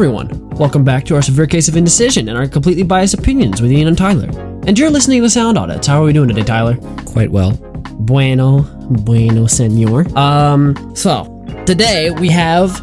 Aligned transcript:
Everyone. 0.00 0.48
Welcome 0.52 0.82
back 0.82 1.04
to 1.04 1.14
our 1.14 1.20
severe 1.20 1.46
case 1.46 1.68
of 1.68 1.76
indecision 1.76 2.30
and 2.30 2.38
our 2.38 2.48
completely 2.48 2.84
biased 2.84 3.12
opinions 3.12 3.60
with 3.60 3.70
Ian 3.70 3.86
and 3.86 3.98
Tyler. 3.98 4.30
And 4.66 4.78
you're 4.78 4.88
listening 4.88 5.20
to 5.20 5.28
Sound 5.28 5.58
Audits. 5.58 5.86
How 5.86 6.00
are 6.00 6.06
we 6.06 6.14
doing 6.14 6.28
today, 6.28 6.42
Tyler? 6.42 6.76
Quite 7.04 7.30
well. 7.30 7.52
Bueno, 7.98 8.62
bueno, 8.88 9.46
senor. 9.46 10.06
Um, 10.16 10.96
so 10.96 11.44
today 11.66 12.10
we 12.12 12.30
have 12.30 12.80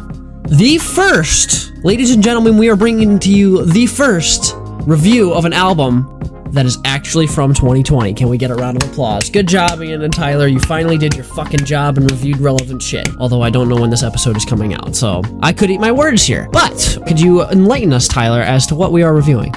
the 0.48 0.78
first, 0.78 1.72
ladies 1.82 2.14
and 2.14 2.22
gentlemen, 2.22 2.56
we 2.56 2.68
are 2.68 2.76
bringing 2.76 3.18
to 3.18 3.32
you 3.32 3.64
the 3.64 3.86
first 3.86 4.54
review 4.86 5.32
of 5.32 5.44
an 5.44 5.52
album 5.52 6.17
that 6.52 6.66
is 6.66 6.78
actually 6.84 7.26
from 7.26 7.54
2020. 7.54 8.14
Can 8.14 8.28
we 8.28 8.38
get 8.38 8.50
a 8.50 8.54
round 8.54 8.82
of 8.82 8.90
applause? 8.90 9.30
Good 9.30 9.48
job, 9.48 9.82
Ian 9.82 10.02
and 10.02 10.12
Tyler. 10.12 10.46
You 10.46 10.60
finally 10.60 10.98
did 10.98 11.14
your 11.14 11.24
fucking 11.24 11.64
job 11.64 11.98
and 11.98 12.10
reviewed 12.10 12.40
relevant 12.40 12.82
shit. 12.82 13.08
Although 13.18 13.42
I 13.42 13.50
don't 13.50 13.68
know 13.68 13.76
when 13.76 13.90
this 13.90 14.02
episode 14.02 14.36
is 14.36 14.44
coming 14.44 14.74
out, 14.74 14.96
so 14.96 15.22
I 15.42 15.52
could 15.52 15.70
eat 15.70 15.80
my 15.80 15.92
words 15.92 16.24
here. 16.24 16.48
But 16.52 16.98
could 17.06 17.20
you 17.20 17.44
enlighten 17.44 17.92
us, 17.92 18.08
Tyler, 18.08 18.40
as 18.40 18.66
to 18.68 18.74
what 18.74 18.92
we 18.92 19.02
are 19.02 19.14
reviewing? 19.14 19.52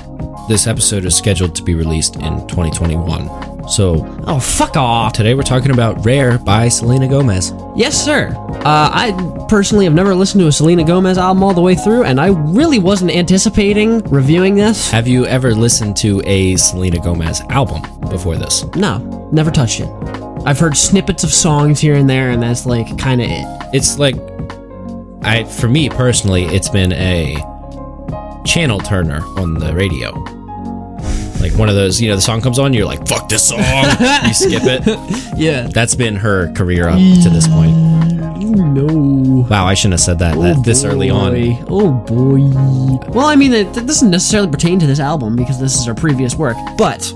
This 0.48 0.68
episode 0.68 1.05
is 1.05 1.16
scheduled 1.16 1.55
to 1.55 1.63
be 1.63 1.76
released 1.76 2.16
in 2.16 2.48
2021. 2.48 3.51
So 3.70 4.06
Oh, 4.28 4.40
fuck 4.40 4.76
off. 4.78 5.14
today 5.14 5.34
we're 5.34 5.44
talking 5.44 5.72
about 5.72 6.06
Rare 6.06 6.38
by 6.40 6.68
Selena 6.68 7.08
Gomez. 7.08 7.54
Yes, 7.76 8.04
sir. 8.04 8.30
Uh, 8.63 8.90
I 8.94 9.46
personally 9.49 9.85
have 9.85 9.94
never 9.94 10.13
listened 10.13 10.41
to 10.41 10.48
a 10.48 10.52
Selena 10.52 10.84
Gomez 10.84 11.18
album 11.18 11.44
all 11.44 11.54
the 11.54 11.62
way 11.62 11.76
through, 11.76 12.04
and 12.04 12.20
I 12.20 12.27
really 12.27 12.80
wasn't 12.80 13.12
anticipating 13.12 14.00
reviewing 14.10 14.55
this. 14.55 14.91
Have 14.91 15.08
you 15.08 15.26
ever 15.26 15.54
listened 15.55 15.96
to 15.98 16.22
a 16.26 16.55
Selena 16.58 17.00
Gomez 17.00 17.41
album 17.50 17.82
before 18.10 18.35
this? 18.38 18.66
No, 18.76 18.98
never 19.32 19.52
touched 19.52 19.80
it. 19.80 19.90
I've 20.46 20.60
heard 20.60 20.76
snippets 20.76 21.24
of 21.24 21.32
songs 21.32 21.80
here 21.80 21.96
and 21.96 22.10
there, 22.10 22.30
and 22.32 22.41
that's 22.41 22.66
like 22.66 22.98
kind 22.98 23.22
of 23.22 23.28
it. 23.30 23.46
It's 23.74 23.98
like 24.00 24.16
I 25.24 25.44
for 25.46 25.68
me 25.70 25.90
personally, 25.90 26.46
it's 26.46 26.70
been 26.70 26.94
a 26.94 27.35
channel 28.46 28.80
turner 28.80 29.22
on 29.38 29.54
the 29.55 29.74
radio. 29.74 30.12
Like 31.42 31.58
one 31.58 31.70
of 31.70 31.76
those, 31.76 32.00
you 32.00 32.10
know, 32.10 32.16
the 32.16 32.22
song 32.22 32.40
comes 32.40 32.60
on, 32.60 32.72
you're 32.74 32.86
like, 32.86 33.08
"Fuck 33.08 33.28
this 33.28 33.48
song," 33.48 33.60
you 34.26 34.34
skip 34.34 34.64
it. 34.64 35.38
Yeah. 35.38 35.68
That's 35.68 35.96
been 35.96 36.16
her 36.16 36.52
career 36.54 36.88
up 36.88 37.00
to 37.00 37.30
this 37.30 37.48
point. 37.48 37.76
No. 38.42 39.48
Wow, 39.50 39.66
I 39.66 39.74
shouldn't 39.74 39.94
have 39.94 40.02
said 40.02 40.20
that, 40.20 40.36
that 40.36 40.64
this 40.64 40.84
early 40.84 41.10
oh, 41.10 41.16
on. 41.16 41.66
Oh 41.68 41.92
boy. 41.92 42.42
Well, 43.12 43.26
I 43.26 43.36
mean, 43.36 43.54
it, 43.54 43.74
that 43.74 43.88
doesn't 43.88 44.12
necessarily 44.12 44.50
pertain 44.50 44.80
to 44.80 44.88
this 44.88 45.00
album 45.00 45.36
because 45.36 45.60
this 45.60 45.76
is 45.76 45.86
her 45.86 45.96
previous 45.96 46.36
work, 46.36 46.58
but 46.78 47.14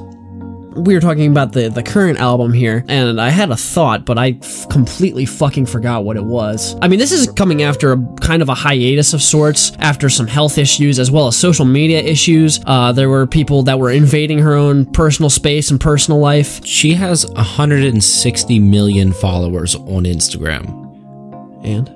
we 0.76 0.94
were 0.94 1.00
talking 1.00 1.32
about 1.32 1.54
the 1.54 1.70
the 1.70 1.82
current 1.82 2.20
album 2.20 2.52
here, 2.54 2.84
and 2.88 3.20
I 3.22 3.30
had 3.30 3.50
a 3.52 3.56
thought, 3.56 4.06
but 4.06 4.18
I 4.18 4.38
f- 4.42 4.68
completely 4.70 5.26
fucking 5.26 5.66
forgot 5.68 6.04
what 6.04 6.18
it 6.18 6.24
was. 6.26 6.76
I 6.82 6.88
mean, 6.88 7.00
this 7.00 7.12
is 7.12 7.30
coming 7.32 7.62
after 7.64 7.94
a 7.94 7.98
kind 8.22 8.42
of 8.42 8.50
a 8.50 8.54
hiatus 8.54 9.14
of 9.14 9.22
sorts, 9.22 9.72
after 9.80 10.10
some 10.10 10.28
health 10.28 10.58
issues 10.58 11.00
as 11.00 11.10
well 11.10 11.28
as 11.28 11.38
social 11.38 11.66
media 11.66 12.02
issues. 12.02 12.60
Uh, 12.66 12.92
there 12.92 13.10
were 13.10 13.26
people 13.26 13.64
that 13.64 13.80
were 13.80 13.90
invading 13.92 14.40
her 14.40 14.54
own 14.54 14.86
personal 14.92 15.30
space 15.30 15.72
and 15.72 15.80
personal 15.80 16.20
life, 16.20 16.64
She 16.66 16.94
has 16.94 17.26
160 17.32 18.60
million 18.60 19.14
followers 19.14 19.76
on 19.76 20.04
Instagram. 20.04 20.66
and 21.64 21.90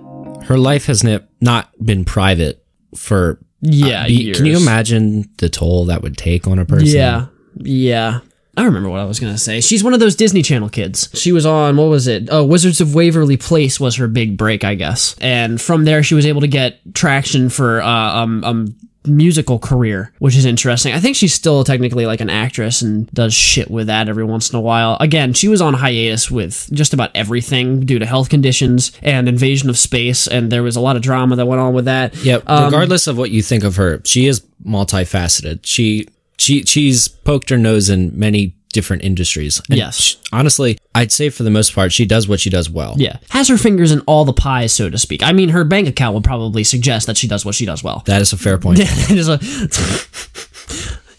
Her 0.46 0.58
life 0.58 0.86
has 0.86 1.04
ne- 1.04 1.20
not 1.42 1.70
been 1.84 2.06
private 2.06 2.64
for 2.96 3.40
yeah, 3.62 4.04
Uh, 4.04 4.08
be- 4.08 4.32
Can 4.32 4.46
you 4.46 4.56
imagine 4.58 5.30
the 5.40 5.50
toll 5.50 5.86
that 5.86 6.02
would 6.02 6.16
take 6.18 6.48
on 6.48 6.60
a 6.60 6.66
person? 6.66 6.88
Yeah, 6.88 7.26
yeah. 7.58 8.20
I 8.60 8.66
remember 8.66 8.90
what 8.90 9.00
I 9.00 9.06
was 9.06 9.22
gonna 9.22 9.38
say. 9.38 9.62
She's 9.62 9.86
one 9.86 9.94
of 9.94 10.02
those 10.02 10.16
Disney 10.16 10.42
Channel 10.42 10.68
kids. 10.68 11.10
She 11.14 11.32
was 11.32 11.46
on 11.46 11.78
what 11.78 11.88
was 11.88 12.08
it? 12.08 12.28
Oh, 12.30 12.44
Wizards 12.44 12.82
of 12.82 12.94
Waverly 12.94 13.38
Place 13.38 13.80
was 13.80 13.96
her 13.96 14.08
big 14.10 14.36
break, 14.36 14.66
I 14.66 14.76
guess. 14.76 15.16
And 15.22 15.62
from 15.62 15.86
there, 15.86 16.04
she 16.04 16.14
was 16.14 16.26
able 16.26 16.42
to 16.42 16.48
get 16.48 16.80
traction 16.94 17.50
for 17.50 17.82
uh, 17.82 17.88
um 17.88 18.44
um 18.44 18.76
musical 19.06 19.60
career, 19.60 20.12
which 20.20 20.36
is 20.36 20.44
interesting. 20.44 20.94
I 20.94 21.00
think 21.00 21.16
she's 21.16 21.34
still 21.34 21.64
technically 21.64 22.06
like 22.06 22.20
an 22.20 22.30
actress 22.30 22.82
and 22.82 23.10
does 23.12 23.34
shit 23.34 23.72
with 23.72 23.88
that 23.88 24.10
every 24.10 24.26
once 24.26 24.52
in 24.52 24.60
a 24.60 24.62
while. 24.62 24.98
Again, 25.00 25.32
she 25.32 25.48
was 25.48 25.62
on 25.62 25.74
hiatus 25.74 26.30
with 26.30 26.70
just 26.74 26.94
about 26.94 27.12
everything 27.16 27.86
due 27.86 27.98
to 27.98 28.06
health 28.06 28.30
conditions 28.30 28.92
and 29.02 29.30
invasion 29.30 29.70
of 29.70 29.78
space, 29.78 30.28
and 30.28 30.52
there 30.52 30.64
was 30.64 30.76
a 30.76 30.82
lot 30.82 30.98
of 30.98 31.02
drama 31.02 31.38
that 31.38 31.46
went 31.46 31.62
on 31.62 31.74
with 31.74 31.86
that. 31.86 32.14
Yep. 32.26 32.44
Um, 32.46 32.66
regardless 32.66 33.08
of 33.08 33.18
what 33.18 33.32
you 33.32 33.42
think 33.42 33.64
of 33.64 33.78
her, 33.78 34.02
she 34.04 34.28
is 34.28 34.42
multifaceted. 34.66 35.62
She 35.64 36.08
she 36.40 36.64
she's 36.64 37.08
poked 37.08 37.50
her 37.50 37.58
nose 37.58 37.90
in 37.90 38.18
many 38.18 38.56
different 38.72 39.04
industries. 39.04 39.60
And 39.70 39.78
Yes. 39.80 40.00
sh- 40.00 40.16
honestly, 40.32 40.78
I'd 40.94 41.12
say 41.12 41.30
for 41.30 41.42
the 41.44 41.50
most 41.50 41.74
part, 41.74 41.92
she 41.92 42.06
does 42.06 42.28
what 42.28 42.40
she 42.40 42.50
does 42.52 42.70
well. 42.70 42.94
Yeah, 42.98 43.18
has 43.30 43.48
her 43.48 43.58
fingers 43.58 43.92
in 43.92 44.02
all 44.02 44.26
the 44.26 44.34
pies, 44.34 44.72
so 44.74 44.90
to 44.90 44.98
speak. 44.98 45.24
I 45.24 45.32
mean, 45.34 45.50
her 45.50 45.64
bank 45.64 45.88
account 45.88 46.14
would 46.14 46.24
probably 46.24 46.64
suggest 46.64 47.08
that 47.08 47.18
she 47.18 47.28
does 47.28 47.44
what 47.46 47.56
she 47.56 47.66
does 47.66 47.84
well. 47.84 48.04
That 48.06 48.22
is 48.22 48.32
a 48.34 48.38
fair 48.38 48.58
point. 48.60 48.80
It 48.84 49.12
is 49.18 49.28
a- 49.28 49.40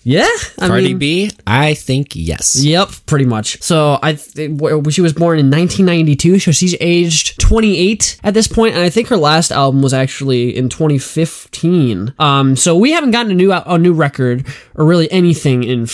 yeah, 0.03 0.29
I 0.59 0.69
Cardi 0.69 0.89
mean, 0.89 0.99
B, 0.99 1.31
I 1.47 1.75
think 1.75 2.17
yes. 2.17 2.63
Yep, 2.63 2.91
pretty 3.07 3.27
much. 3.27 3.63
So 3.63 3.99
I, 4.03 4.15
th- 4.15 4.51
she 4.91 5.01
was 5.03 5.13
born 5.13 5.39
in 5.39 5.51
1992, 5.51 6.39
so 6.39 6.53
she's 6.53 6.75
aged 6.81 7.39
28 7.39 8.19
at 8.25 8.33
this 8.33 8.49
point, 8.49 8.75
and 8.75 8.83
I 8.83 8.89
think 8.89 9.09
her 9.09 9.17
last 9.19 9.53
album 9.53 9.83
was 9.83 9.93
actually 9.93 10.57
in 10.57 10.69
2015. 10.71 12.15
Um, 12.19 12.57
so 12.57 12.77
we 12.77 12.93
haven't 12.93 13.11
gotten 13.11 13.33
a 13.33 13.35
new 13.35 13.53
a 13.53 13.79
new 13.79 13.93
record 13.93 14.47
or 14.75 14.85
really 14.85 15.11
anything 15.13 15.65
in. 15.65 15.87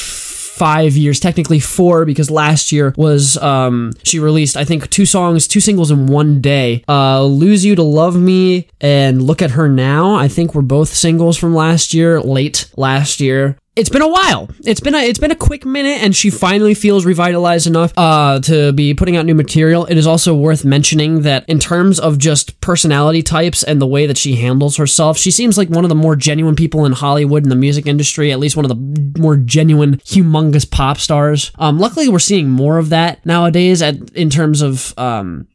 Five 0.57 0.97
years, 0.97 1.21
technically 1.21 1.61
four, 1.61 2.07
because 2.07 2.31
last 2.31 2.73
year 2.73 2.95
was 2.97 3.37
um 3.37 3.93
she 4.05 4.19
released 4.19 4.57
I 4.57 4.65
think 4.65 4.89
two 4.89 5.05
songs, 5.05 5.47
two 5.47 5.61
singles 5.61 5.91
in 5.91 6.07
one 6.07 6.41
day. 6.41 6.83
Uh, 6.89 7.25
"Lose 7.25 7.63
You 7.63 7.75
to 7.75 7.83
Love 7.83 8.17
Me" 8.17 8.67
and 8.81 9.23
"Look 9.23 9.43
at 9.43 9.51
Her 9.51 9.69
Now." 9.69 10.15
I 10.15 10.29
think 10.29 10.55
were 10.55 10.63
both 10.63 10.95
singles 10.95 11.37
from 11.37 11.55
last 11.55 11.93
year, 11.93 12.23
late 12.23 12.71
last 12.75 13.21
year 13.21 13.59
it's 13.77 13.91
been 13.91 14.03
a 14.03 14.09
while. 14.09 14.49
It's 14.65 14.81
been 14.81 14.95
a 14.95 14.99
it's 14.99 15.19
been 15.19 15.31
a 15.31 15.37
quick 15.37 15.67
minute, 15.67 16.03
and 16.03 16.17
she 16.17 16.31
finally 16.31 16.75
feels 16.75 17.05
revitalized 17.05 17.67
enough 17.67 17.93
uh, 17.97 18.41
to 18.41 18.73
be 18.73 18.95
putting 18.95 19.17
out 19.17 19.27
new 19.27 19.35
material. 19.35 19.85
It 19.85 19.99
is 19.99 20.07
also 20.07 20.35
worth 20.35 20.65
mentioning 20.65 21.23
that 21.23 21.45
in 21.47 21.59
terms 21.59 22.01
of 22.01 22.19
just 22.19 22.59
personality 22.63 23.23
types 23.23 23.63
and 23.63 23.81
the 23.81 23.87
way 23.87 24.07
that 24.07 24.17
she 24.17 24.37
handles 24.37 24.79
herself, 24.79 25.19
she 25.19 25.31
seems 25.31 25.59
like 25.59 25.69
one 25.69 25.85
of 25.85 25.91
the 25.91 25.95
more 25.95 26.17
genuine 26.17 26.57
people 26.57 26.87
in 26.87 26.93
Hollywood 26.93 27.43
in 27.43 27.51
the 27.51 27.57
music 27.57 27.87
industry. 27.87 28.33
At 28.33 28.39
least 28.39 28.57
one 28.57 28.65
of 28.65 28.71
the 28.71 29.21
more 29.21 29.37
genuine, 29.37 29.99
humongous 29.99 30.69
pop 30.69 30.97
stars. 30.97 31.53
Um, 31.59 31.79
luckily, 31.79 32.09
we're 32.09 32.19
seeing 32.19 32.49
more 32.49 32.79
of 32.79 32.89
that 32.89 33.25
nowadays. 33.27 33.83
At 33.83 34.11
in 34.11 34.31
terms 34.31 34.63
of 34.63 34.99
um, 34.99 35.49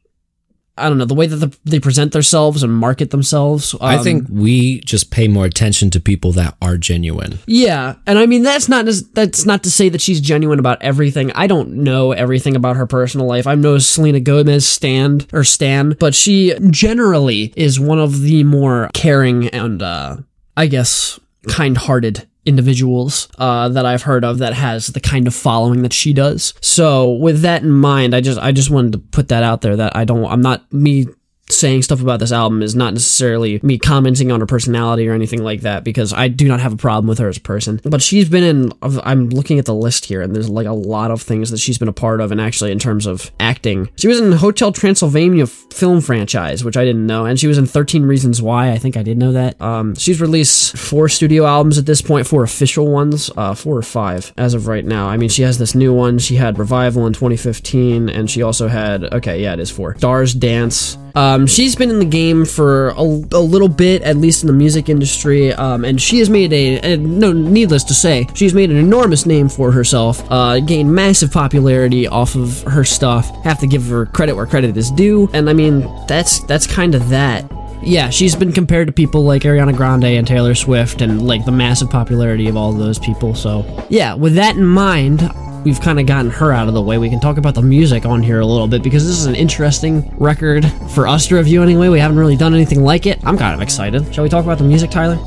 I 0.78 0.88
don't 0.90 0.98
know 0.98 1.06
the 1.06 1.14
way 1.14 1.28
that 1.28 1.36
the, 1.36 1.56
they 1.66 1.80
present 1.80 2.14
themselves 2.14 2.64
and 2.64 2.74
market 2.74 3.12
themselves. 3.12 3.76
I 3.82 3.98
Um, 3.98 4.04
think 4.04 4.28
we 4.32 4.80
just 4.82 5.12
pay 5.12 5.28
more 5.28 5.46
attention 5.46 5.90
to 5.92 6.00
people 6.00 6.32
that 6.34 6.56
are 6.62 6.78
genuine. 6.78 7.40
Yeah, 7.46 7.96
and 8.08 8.18
I 8.18 8.26
mean 8.26 8.42
that's 8.42 8.70
not 8.70 8.86
that's 9.14 9.46
not 9.46 9.64
to 9.64 9.72
say 9.72 9.90
that 9.90 10.02
she's 10.02 10.22
genuine 10.22 10.60
about 10.60 10.82
everything. 10.82 11.32
I 11.34 11.48
don't 11.48 11.84
know 11.84 12.14
everything 12.14 12.56
about 12.56 12.78
her 12.78 12.88
personal 12.88 13.28
life. 13.28 13.46
I'm 13.46 13.62
no 13.62 13.78
Selena 13.80 14.22
Gomez 14.22 14.66
stand 14.66 15.28
or 15.34 15.44
stan, 15.44 15.96
but 16.00 16.16
she 16.16 16.54
generally 16.70 17.54
is 17.58 17.80
one 17.80 18.00
of 18.00 18.22
the 18.22 18.44
more 18.44 18.90
caring 18.94 19.50
and 19.50 19.82
uh 19.82 20.18
I 20.58 20.68
guess 20.68 21.20
kind-hearted 21.48 22.28
individuals 22.46 23.28
uh, 23.38 23.70
that 23.70 23.86
I've 23.86 24.04
heard 24.04 24.26
of 24.26 24.40
that 24.40 24.54
has 24.54 24.88
the 24.88 25.00
kind 25.00 25.28
of 25.28 25.36
following 25.36 25.84
that 25.84 25.94
she 25.94 26.14
does. 26.14 26.54
So 26.62 27.12
with 27.12 27.42
that 27.42 27.62
in 27.62 27.72
mind, 27.72 28.16
I 28.16 28.22
just 28.22 28.40
I 28.40 28.52
just 28.52 28.70
wanted 28.70 28.94
to 28.94 29.00
put 29.00 29.28
that 29.28 29.44
out 29.44 29.62
there 29.62 29.76
that 29.76 29.96
I 29.96 30.06
don't 30.06 30.26
I'm 30.26 30.42
not 30.42 30.72
me 30.74 31.08
saying 31.52 31.84
stuff 31.84 32.02
about 32.02 32.20
this 32.20 32.32
album 32.32 32.62
is 32.62 32.76
not 32.76 32.94
necessarily 32.94 33.60
me 33.64 33.78
commenting 33.78 34.32
on 34.32 34.40
her 34.40 34.46
personality 34.46 35.08
or 35.08 35.14
anything 35.14 35.44
like 35.44 35.62
that 35.62 35.84
because 35.84 36.14
I 36.14 36.28
do 36.28 36.48
not 36.48 36.60
have 36.60 36.74
a 36.74 36.78
problem 36.78 37.08
with 37.08 37.20
her 37.20 37.30
as 37.30 37.38
a 37.38 37.42
person. 37.42 37.80
But 37.84 38.02
she's 38.02 38.30
been 38.30 38.44
in, 38.44 38.74
I'm 38.82 39.30
looking 39.30 39.60
at 39.60 39.66
the 39.66 39.76
list 39.76 40.06
here 40.06 40.22
and 40.22 40.36
there's 40.36 40.50
like 40.50 40.68
a 40.68 40.74
lot 40.74 41.12
of 41.12 41.22
things 41.22 41.52
that 41.52 41.60
she's 41.60 41.78
been 41.78 41.88
a 41.88 41.94
part 41.94 42.22
of. 42.22 42.32
And 42.32 42.42
actually, 42.42 42.72
in 42.72 42.80
terms 42.80 43.06
of 43.06 43.32
acting, 43.40 43.90
she 43.96 44.08
was 44.08 44.20
in 44.20 44.32
Hotel 44.34 44.72
Transylvania 44.72 45.48
film 45.48 46.02
franchise, 46.02 46.64
which 46.64 46.78
I 46.78 46.86
didn't 46.86 47.06
know. 47.06 47.26
And 47.26 47.40
she 47.40 47.48
was 47.48 47.58
in 47.58 47.66
13 47.66 48.04
Reasons 48.04 48.42
Why. 48.42 48.72
I 48.72 48.78
think 48.78 48.98
I 48.98 49.04
did 49.04 49.18
know 49.18 49.32
that. 49.34 49.60
Um, 49.62 49.96
she's 49.96 50.22
released 50.22 50.78
four 50.78 51.10
studio 51.10 51.46
albums 51.46 51.78
at 51.78 51.86
this 51.86 52.02
point, 52.02 52.28
four 52.28 52.44
official 52.44 52.92
ones, 52.92 53.30
uh, 53.38 53.54
four 53.54 53.78
or 53.78 53.82
five 53.82 54.34
as 54.38 54.54
of 54.54 54.68
right 54.68 54.86
now. 54.86 55.08
I 55.08 55.18
mean, 55.18 55.30
she 55.30 55.44
has 55.44 55.58
this 55.58 55.76
new 55.76 55.94
one. 55.94 56.20
She 56.20 56.36
had 56.36 56.58
Revival 56.58 57.08
in 57.08 57.14
2015 57.14 58.10
and 58.10 58.30
she 58.30 58.42
also 58.42 58.68
had, 58.68 59.04
okay, 59.14 59.42
yeah, 59.42 59.54
it 59.54 59.60
is 59.60 59.72
four. 59.72 59.98
Stars 59.98 60.34
Dance. 60.34 60.98
Um, 61.16 61.41
she's 61.48 61.76
been 61.76 61.90
in 61.90 62.00
the 62.00 62.06
game 62.06 62.46
for 62.46 62.90
a, 62.90 63.02
a 63.02 63.44
little 63.44 63.68
bit, 63.68 64.02
at 64.04 64.18
least 64.18 64.44
in 64.44 64.48
the 64.48 64.54
music 64.54 64.90
industry, 64.90 65.54
um, 65.54 65.86
and 65.86 66.02
she 66.02 66.20
has 66.20 66.30
made 66.30 66.52
a, 66.54 66.94
a 66.94 66.98
no, 66.98 67.32
needless 67.32 67.84
to 67.86 67.94
say, 67.94 68.28
she's 68.34 68.54
made 68.54 68.70
an 68.70 68.78
enormous 68.78 69.26
name 69.26 69.50
for 69.50 69.72
herself. 69.72 70.24
Uh, 70.32 70.60
gained 70.60 70.94
massive 70.94 71.32
popularity 71.32 72.08
off 72.08 72.36
of 72.36 72.62
her 72.64 72.84
stuff. 72.84 73.30
Have 73.44 73.60
to 73.60 73.68
give 73.68 73.86
her 73.88 74.06
credit 74.08 74.36
where 74.36 74.46
credit 74.46 74.78
is 74.78 74.92
due, 74.92 75.30
and 75.34 75.50
I 75.50 75.54
mean 75.54 75.82
that's 76.08 76.40
that's 76.42 76.68
kind 76.68 76.96
of 76.96 77.10
that. 77.10 77.50
Yeah, 77.84 78.10
she's 78.10 78.36
been 78.36 78.52
compared 78.52 78.88
to 78.88 78.94
people 78.94 79.24
like 79.24 79.42
Ariana 79.42 79.76
Grande 79.76 80.06
and 80.06 80.28
Taylor 80.28 80.54
Swift, 80.54 81.02
and 81.02 81.26
like 81.28 81.46
the 81.46 81.52
massive 81.52 81.90
popularity 81.90 82.48
of 82.48 82.56
all 82.56 82.74
those 82.74 83.00
people. 83.00 83.34
So 83.34 83.66
yeah, 83.90 84.14
with 84.14 84.36
that 84.36 84.56
in 84.56 84.66
mind, 84.66 85.22
we've 85.64 85.80
kind 85.80 86.00
of 86.00 86.06
gotten 86.06 86.32
her 86.32 86.52
out 86.52 86.68
of 86.68 86.74
the 86.74 86.82
way, 86.82 86.98
we 86.98 87.10
can 87.10 87.20
talk 87.20 87.38
about 87.38 87.56
the 87.56 87.62
music 87.62 88.06
on 88.06 88.24
here 88.24 88.40
a 88.40 88.46
little 88.46 88.68
bit 88.68 88.82
because 88.82 89.06
this 89.06 89.18
is 89.18 89.26
an 89.26 89.36
interesting 89.36 90.12
record 90.18 90.66
for 90.94 91.08
us 91.08 91.28
to 91.28 91.36
review 91.36 91.62
anyway. 91.62 91.90
We 91.90 92.00
haven't 92.00 92.18
really 92.18 92.36
done 92.36 92.54
anything 92.54 92.84
like 92.84 93.06
it. 93.06 93.20
I'm 93.26 93.38
kind 93.38 93.54
of 93.54 93.62
excited. 93.62 94.14
Shall 94.14 94.24
we 94.24 94.30
talk 94.30 94.44
about 94.44 94.58
the 94.58 94.64
music, 94.64 94.90
Tyler? 94.90 95.20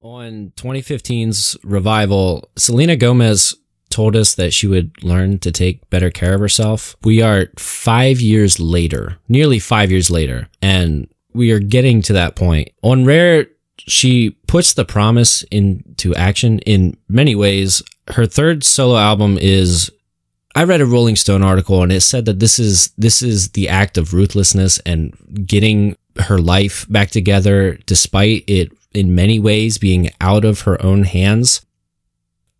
On 0.00 0.52
2015's 0.56 1.56
revival, 1.62 2.50
Selena 2.56 2.96
Gomez 2.96 3.56
told 3.92 4.16
us 4.16 4.34
that 4.34 4.52
she 4.52 4.66
would 4.66 4.90
learn 5.04 5.38
to 5.40 5.52
take 5.52 5.88
better 5.90 6.10
care 6.10 6.34
of 6.34 6.40
herself. 6.40 6.96
We 7.04 7.22
are 7.22 7.48
five 7.58 8.20
years 8.20 8.58
later, 8.58 9.18
nearly 9.28 9.58
five 9.58 9.90
years 9.90 10.10
later, 10.10 10.48
and 10.60 11.08
we 11.32 11.52
are 11.52 11.60
getting 11.60 12.02
to 12.02 12.12
that 12.14 12.34
point. 12.34 12.70
On 12.82 13.04
Rare, 13.04 13.46
she 13.78 14.30
puts 14.46 14.74
the 14.74 14.84
promise 14.84 15.42
into 15.44 16.14
action 16.14 16.58
in 16.60 16.96
many 17.08 17.34
ways. 17.34 17.82
Her 18.08 18.26
third 18.26 18.64
solo 18.64 18.96
album 18.96 19.38
is 19.40 19.90
I 20.54 20.64
read 20.64 20.80
a 20.80 20.86
Rolling 20.86 21.16
Stone 21.16 21.42
article 21.42 21.82
and 21.82 21.90
it 21.90 22.02
said 22.02 22.26
that 22.26 22.38
this 22.38 22.58
is 22.58 22.92
this 22.98 23.22
is 23.22 23.50
the 23.50 23.68
act 23.68 23.96
of 23.96 24.12
ruthlessness 24.12 24.78
and 24.80 25.16
getting 25.46 25.96
her 26.18 26.38
life 26.38 26.86
back 26.90 27.10
together 27.10 27.78
despite 27.86 28.44
it 28.46 28.70
in 28.92 29.14
many 29.14 29.38
ways 29.38 29.78
being 29.78 30.10
out 30.20 30.44
of 30.44 30.62
her 30.62 30.80
own 30.84 31.04
hands. 31.04 31.64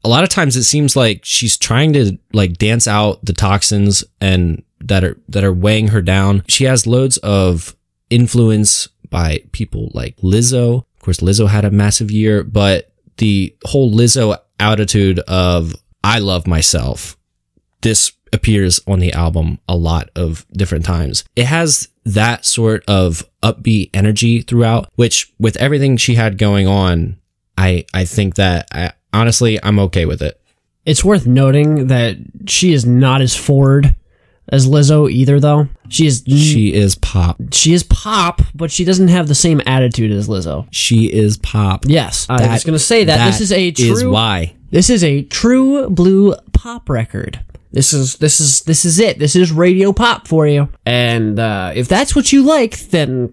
A 0.05 0.09
lot 0.09 0.25
of 0.25 0.31
times 0.31 0.57
it 0.57 0.65
seems 0.65 0.97
like 0.97 1.21
she's 1.25 1.57
trying 1.57 1.93
to 1.93 2.19
like 2.33 2.59
dance 2.59 2.89
out 2.89 3.25
the 3.25 3.33
toxins 3.33 4.05
and 4.21 4.63
that 4.81 5.05
are 5.05 5.17
that 5.29 5.45
are 5.45 5.53
weighing 5.53 5.89
her 5.89 6.03
down. 6.03 6.43
She 6.49 6.65
has 6.65 6.87
loads 6.87 7.19
of 7.19 7.77
influence 8.11 8.89
by 9.11 9.45
people 9.53 9.91
like 9.95 10.17
Lizzo. 10.19 10.85
Of 10.97 11.03
course, 11.03 11.19
Lizzo 11.19 11.49
had 11.49 11.65
a 11.65 11.71
massive 11.71 12.11
year, 12.11 12.43
but 12.43 12.93
the 13.19 13.55
whole 13.65 13.93
Lizzo 13.93 14.37
attitude 14.59 15.21
of 15.21 15.75
I 16.03 16.19
love 16.19 16.47
myself. 16.47 17.17
This 17.83 18.13
appears 18.33 18.81
on 18.87 18.99
the 18.99 19.13
album 19.13 19.59
a 19.69 19.77
lot 19.77 20.09
of 20.17 20.47
different 20.53 20.85
times. 20.85 21.25
It 21.37 21.47
has 21.47 21.89
that 22.05 22.45
sort 22.45 22.83
of 22.89 23.25
upbeat 23.43 23.91
energy 23.93 24.41
throughout, 24.41 24.91
which 24.97 25.33
with 25.39 25.57
everything 25.59 25.97
she 25.97 26.15
had 26.15 26.39
going 26.39 26.67
on, 26.67 27.19
I 27.57 27.85
I 27.93 28.05
think 28.05 28.37
that 28.37 28.69
I 28.73 28.93
honestly 29.13 29.59
I'm 29.63 29.79
okay 29.81 30.07
with 30.07 30.23
it. 30.23 30.41
It's 30.85 31.05
worth 31.05 31.27
noting 31.27 31.87
that 31.89 32.17
she 32.47 32.73
is 32.73 32.85
not 32.85 33.21
as 33.21 33.37
forward 33.37 33.95
as 34.49 34.67
Lizzo 34.67 35.11
either, 35.11 35.39
though. 35.39 35.69
She 35.89 36.07
is 36.07 36.25
She 36.27 36.75
is 36.75 36.97
pop. 36.97 37.37
she 37.53 37.73
is 37.73 37.85
pop, 37.85 38.43
but 38.55 38.71
she 38.71 38.85
doesn't 38.85 39.09
have 39.09 39.29
the 39.29 39.35
same 39.35 39.61
attitude 39.67 40.11
as 40.11 40.29
Lizzo. 40.29 40.67
She 40.73 41.05
is 41.05 41.37
pop. 41.39 41.85
Yes, 41.87 42.27
I 42.29 42.49
was 42.53 42.65
going 42.65 42.75
to 42.75 42.79
say 42.79 43.05
that, 43.05 43.27
this 43.27 43.41
is 43.41 43.53
a 43.53 43.71
true 43.71 43.93
is 43.93 44.05
why. 44.05 44.55
This 44.71 44.91
is 44.91 45.05
a 45.05 45.23
true 45.23 45.89
blue 45.89 46.35
pop 46.53 46.89
record. 46.89 47.41
This 47.71 47.93
is 47.93 48.17
this 48.17 48.41
is 48.41 48.63
this 48.63 48.85
is 48.85 48.99
it. 48.99 49.19
This 49.19 49.37
is 49.37 49.53
radio 49.53 49.93
pop 49.93 50.27
for 50.27 50.47
you. 50.47 50.69
And 50.85 51.39
uh, 51.39 51.73
if 51.75 51.89
that's 51.89 52.15
what 52.17 52.33
you 52.33 52.43
like, 52.43 52.79
then 52.89 53.33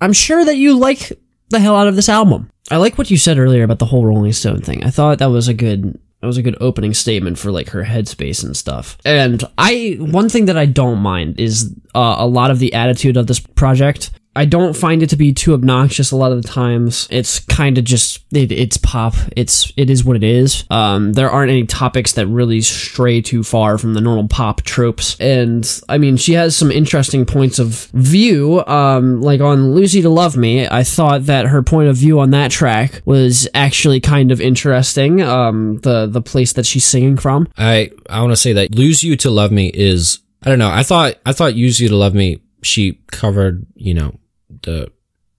I'm 0.00 0.12
sure 0.12 0.44
that 0.44 0.56
you 0.56 0.76
like 0.78 1.12
the 1.50 1.60
hell 1.60 1.76
out 1.76 1.86
of 1.86 1.96
this 1.96 2.08
album. 2.08 2.50
I 2.70 2.76
like 2.76 2.96
what 2.96 3.10
you 3.10 3.16
said 3.16 3.38
earlier 3.38 3.62
about 3.62 3.78
the 3.78 3.86
whole 3.86 4.06
Rolling 4.06 4.32
Stone 4.32 4.62
thing. 4.62 4.84
I 4.84 4.90
thought 4.90 5.18
that 5.18 5.26
was 5.26 5.48
a 5.48 5.54
good 5.54 5.98
that 6.20 6.26
was 6.26 6.38
a 6.38 6.42
good 6.42 6.56
opening 6.60 6.94
statement 6.94 7.38
for 7.38 7.50
like 7.50 7.68
her 7.68 7.84
headspace 7.84 8.42
and 8.42 8.56
stuff. 8.56 8.96
And 9.04 9.44
I 9.58 9.98
one 10.00 10.30
thing 10.30 10.46
that 10.46 10.56
I 10.56 10.64
don't 10.64 11.00
mind 11.00 11.38
is 11.38 11.74
uh, 11.94 12.16
a 12.18 12.26
lot 12.26 12.50
of 12.50 12.58
the 12.58 12.72
attitude 12.72 13.18
of 13.18 13.26
this 13.26 13.40
project. 13.40 14.10
I 14.36 14.44
don't 14.44 14.76
find 14.76 15.02
it 15.02 15.10
to 15.10 15.16
be 15.16 15.32
too 15.32 15.54
obnoxious 15.54 16.10
a 16.10 16.16
lot 16.16 16.32
of 16.32 16.42
the 16.42 16.48
times. 16.48 17.06
It's 17.10 17.40
kind 17.40 17.78
of 17.78 17.84
just 17.84 18.24
it, 18.32 18.50
it's 18.50 18.76
pop. 18.76 19.14
It's 19.36 19.72
it 19.76 19.90
is 19.90 20.04
what 20.04 20.16
it 20.16 20.24
is. 20.24 20.64
Um, 20.70 21.12
there 21.12 21.30
aren't 21.30 21.50
any 21.50 21.66
topics 21.66 22.12
that 22.12 22.26
really 22.26 22.60
stray 22.60 23.20
too 23.20 23.42
far 23.42 23.78
from 23.78 23.94
the 23.94 24.00
normal 24.00 24.28
pop 24.28 24.62
tropes. 24.62 25.18
And 25.20 25.68
I 25.88 25.98
mean, 25.98 26.16
she 26.16 26.32
has 26.32 26.56
some 26.56 26.70
interesting 26.70 27.24
points 27.26 27.58
of 27.58 27.86
view. 27.92 28.64
Um, 28.66 29.20
like 29.20 29.40
on 29.40 29.74
"Lose 29.74 29.94
You 29.94 30.02
to 30.02 30.10
Love 30.10 30.36
Me," 30.36 30.66
I 30.66 30.82
thought 30.82 31.26
that 31.26 31.46
her 31.46 31.62
point 31.62 31.88
of 31.88 31.96
view 31.96 32.20
on 32.20 32.30
that 32.30 32.50
track 32.50 33.02
was 33.04 33.48
actually 33.54 34.00
kind 34.00 34.32
of 34.32 34.40
interesting. 34.40 35.22
Um, 35.22 35.78
the 35.82 36.06
the 36.06 36.22
place 36.22 36.52
that 36.54 36.66
she's 36.66 36.84
singing 36.84 37.16
from. 37.16 37.48
I 37.56 37.90
I 38.08 38.20
want 38.20 38.32
to 38.32 38.36
say 38.36 38.52
that 38.54 38.74
"Lose 38.74 39.02
You 39.04 39.16
to 39.18 39.30
Love 39.30 39.52
Me" 39.52 39.68
is 39.72 40.20
I 40.42 40.50
don't 40.50 40.58
know. 40.58 40.70
I 40.70 40.82
thought 40.82 41.16
I 41.24 41.32
thought 41.32 41.54
"Use 41.54 41.80
You 41.80 41.88
to 41.88 41.96
Love 41.96 42.14
Me" 42.14 42.40
she 42.62 42.98
covered 43.08 43.66
you 43.76 43.92
know 43.92 44.18
the 44.62 44.90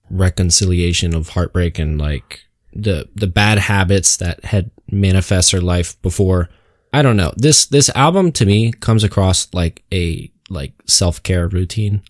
reconciliation 0.09 1.15
of 1.15 1.29
heartbreak 1.29 1.79
and 1.79 1.99
like 1.99 2.41
the 2.73 3.09
the 3.15 3.27
bad 3.27 3.57
habits 3.57 4.17
that 4.17 4.43
had 4.45 4.71
manifest 4.91 5.51
her 5.51 5.61
life 5.61 5.99
before. 6.01 6.49
I 6.93 7.01
don't 7.01 7.17
know. 7.17 7.33
This 7.35 7.65
this 7.65 7.89
album 7.95 8.31
to 8.33 8.45
me 8.45 8.71
comes 8.71 9.03
across 9.03 9.53
like 9.53 9.83
a 9.93 10.31
like 10.49 10.73
self 10.85 11.23
care 11.23 11.47
routine. 11.47 12.01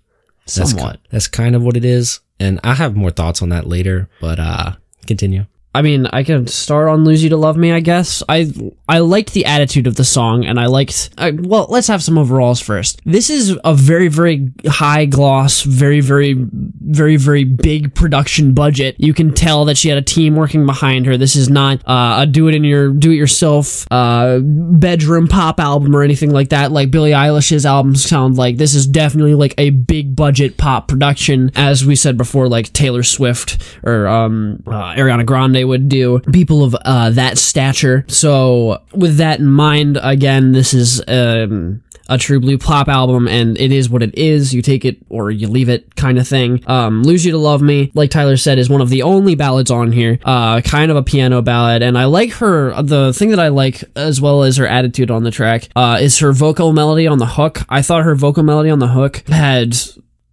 Somewhat. 0.48 0.96
ki- 0.96 1.10
that's 1.12 1.28
kind 1.28 1.56
of 1.56 1.64
what 1.64 1.76
it 1.78 1.86
is, 1.86 2.20
and 2.40 2.60
I 2.64 2.76
have 2.76 2.96
more 2.96 3.10
thoughts 3.10 3.42
on 3.42 3.50
that 3.50 3.68
later. 3.68 4.10
But 4.22 4.40
uh, 4.40 4.76
continue. 5.08 5.46
I 5.76 5.82
mean, 5.82 6.08
I 6.08 6.24
can 6.24 6.48
start 6.48 6.88
on 6.88 7.04
"Lose 7.04 7.22
You 7.22 7.30
to 7.32 7.38
Love 7.38 7.58
Me." 7.58 7.74
I 7.74 7.82
guess 7.82 8.24
I 8.30 8.52
I 8.88 9.00
liked 9.00 9.34
the 9.34 9.46
attitude 9.46 9.88
of 9.88 9.96
the 9.96 10.06
song, 10.06 10.46
and 10.46 10.58
I 10.58 10.68
liked. 10.68 11.10
Uh, 11.18 11.34
well, 11.38 11.68
let's 11.70 11.88
have 11.88 12.02
some 12.02 12.18
overalls 12.18 12.62
first. 12.62 13.02
This 13.04 13.30
is 13.30 13.58
a 13.66 13.74
very 13.74 14.08
very 14.08 14.54
high 14.66 15.06
gloss, 15.06 15.64
very 15.64 16.00
very 16.00 16.34
very 16.34 17.18
very 17.18 17.44
big 17.44 17.94
production 17.94 18.54
budget. 18.54 18.96
You 19.00 19.14
can 19.14 19.34
tell 19.34 19.66
that 19.66 19.78
she 19.78 19.90
had 19.90 19.98
a 19.98 20.02
team 20.02 20.38
working 20.38 20.66
behind 20.66 21.08
her. 21.08 21.18
This 21.18 21.36
is 21.36 21.50
not 21.50 21.86
uh, 21.86 22.20
a 22.22 22.26
do 22.26 22.48
it 22.48 22.56
in 22.56 22.64
your 22.64 22.92
do 22.92 23.12
it 23.12 23.16
yourself 23.16 23.86
uh, 23.92 24.40
bedroom 24.40 25.28
pop 25.28 25.60
album 25.60 25.94
or 25.94 26.04
anything 26.04 26.32
like 26.32 26.50
that. 26.50 26.72
Like 26.72 26.90
Billie 26.90 27.12
Eilish's 27.12 27.66
albums 27.66 28.04
sound 28.04 28.38
like. 28.38 28.56
This 28.56 28.76
is 28.76 28.88
definitely 28.88 29.34
like 29.34 29.54
a 29.58 29.72
big 29.72 30.16
budget 30.16 30.56
pop 30.56 30.88
production, 30.88 31.52
as 31.56 31.86
we 31.86 31.98
said 31.98 32.18
before, 32.18 32.48
like 32.48 32.72
Taylor 32.72 33.04
Swift 33.04 33.62
or 33.84 34.08
um, 34.08 34.64
uh, 34.68 34.94
Ariana 34.96 35.26
Grande 35.26 35.65
would 35.66 35.90
do. 35.90 36.20
People 36.32 36.64
of 36.64 36.76
uh, 36.86 37.10
that 37.12 37.38
stature. 37.38 38.06
So 38.08 38.82
with 38.94 39.18
that 39.18 39.40
in 39.40 39.48
mind, 39.48 40.00
again, 40.02 40.52
this 40.52 40.74
is 40.74 41.02
um, 41.08 41.84
a 42.08 42.18
true 42.18 42.40
blue 42.40 42.58
pop 42.58 42.88
album, 42.88 43.28
and 43.28 43.58
it 43.58 43.72
is 43.72 43.90
what 43.90 44.04
it 44.04 44.18
is. 44.18 44.54
You 44.54 44.62
take 44.62 44.86
it 44.86 44.98
or 45.10 45.32
you 45.32 45.48
leave 45.48 45.70
it, 45.70 45.96
kind 45.96 46.18
of 46.20 46.28
thing. 46.28 46.64
Um, 46.68 47.04
"Lose 47.04 47.26
You 47.26 47.32
to 47.32 47.38
Love 47.38 47.62
Me," 47.62 47.92
like 47.94 48.12
Tyler 48.12 48.38
said, 48.38 48.60
is 48.60 48.70
one 48.70 48.82
of 48.82 48.90
the 48.90 49.04
only 49.04 49.36
ballads 49.36 49.72
on 49.72 49.92
here. 49.92 50.20
Uh, 50.24 50.62
kind 50.62 50.92
of 50.92 50.98
a 50.98 51.04
piano 51.04 51.42
ballad, 51.42 51.82
and 51.82 51.98
I 51.98 52.06
like 52.06 52.32
her. 52.34 52.82
The 52.82 53.14
thing 53.14 53.30
that 53.30 53.40
I 53.40 53.48
like, 53.50 53.84
as 53.96 54.22
well 54.22 54.44
as 54.44 54.58
her 54.58 54.68
attitude 54.68 55.12
on 55.12 55.24
the 55.24 55.32
track, 55.32 55.70
uh, 55.76 55.98
is 56.02 56.20
her 56.20 56.32
vocal 56.32 56.74
melody 56.74 57.08
on 57.08 57.18
the 57.18 57.26
hook. 57.26 57.62
I 57.70 57.82
thought 57.82 58.04
her 58.04 58.16
vocal 58.16 58.44
melody 58.44 58.70
on 58.70 58.80
the 58.80 58.90
hook 58.90 59.24
had 59.28 59.76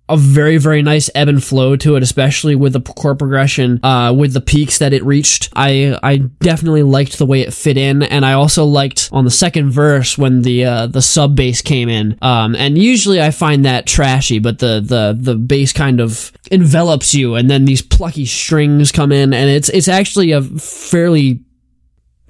a 0.09 0.17
very 0.17 0.59
very 0.59 0.83
nice 0.83 1.09
ebb 1.15 1.29
and 1.29 1.43
flow 1.43 1.77
to 1.77 1.97
it 1.97 2.03
especially 2.03 2.55
with 2.55 2.73
the 2.73 2.81
chord 2.81 3.19
progression 3.19 3.81
uh 3.85 4.13
with 4.17 4.33
the 4.33 4.41
peaks 4.41 4.79
that 4.79 4.93
it 4.93 5.05
reached. 5.05 5.49
I 5.55 5.99
i 6.03 6.17
definitely 6.17 6.83
liked 6.83 7.19
the 7.19 7.27
way 7.27 7.41
it 7.41 7.53
fit 7.55 7.77
in 7.77 8.03
and 8.03 8.27
i 8.27 8.33
also 8.33 8.65
liked 8.65 9.09
on 9.13 9.25
the 9.25 9.31
second 9.31 9.71
verse 9.71 10.19
when 10.19 10.43
the 10.43 10.65
uh 10.65 10.87
the 10.87 11.03
sub 11.03 11.37
bass 11.37 11.63
came 11.63 11.89
in. 11.89 12.19
Um 12.21 12.55
and 12.57 12.77
usually 12.77 13.21
i 13.23 13.31
find 13.31 13.65
that 13.65 13.87
trashy 13.87 14.39
but 14.39 14.59
the 14.59 14.81
the 14.81 15.17
the 15.19 15.37
bass 15.37 15.73
kind 15.73 16.01
of 16.01 16.33
envelops 16.51 17.15
you 17.15 17.35
and 17.35 17.51
then 17.51 17.65
these 17.65 17.83
plucky 17.83 18.27
strings 18.27 18.93
come 18.93 19.13
in 19.13 19.33
and 19.33 19.49
it's 19.49 19.69
it's 19.71 19.89
actually 19.89 20.33
a 20.33 20.43
fairly 20.43 21.43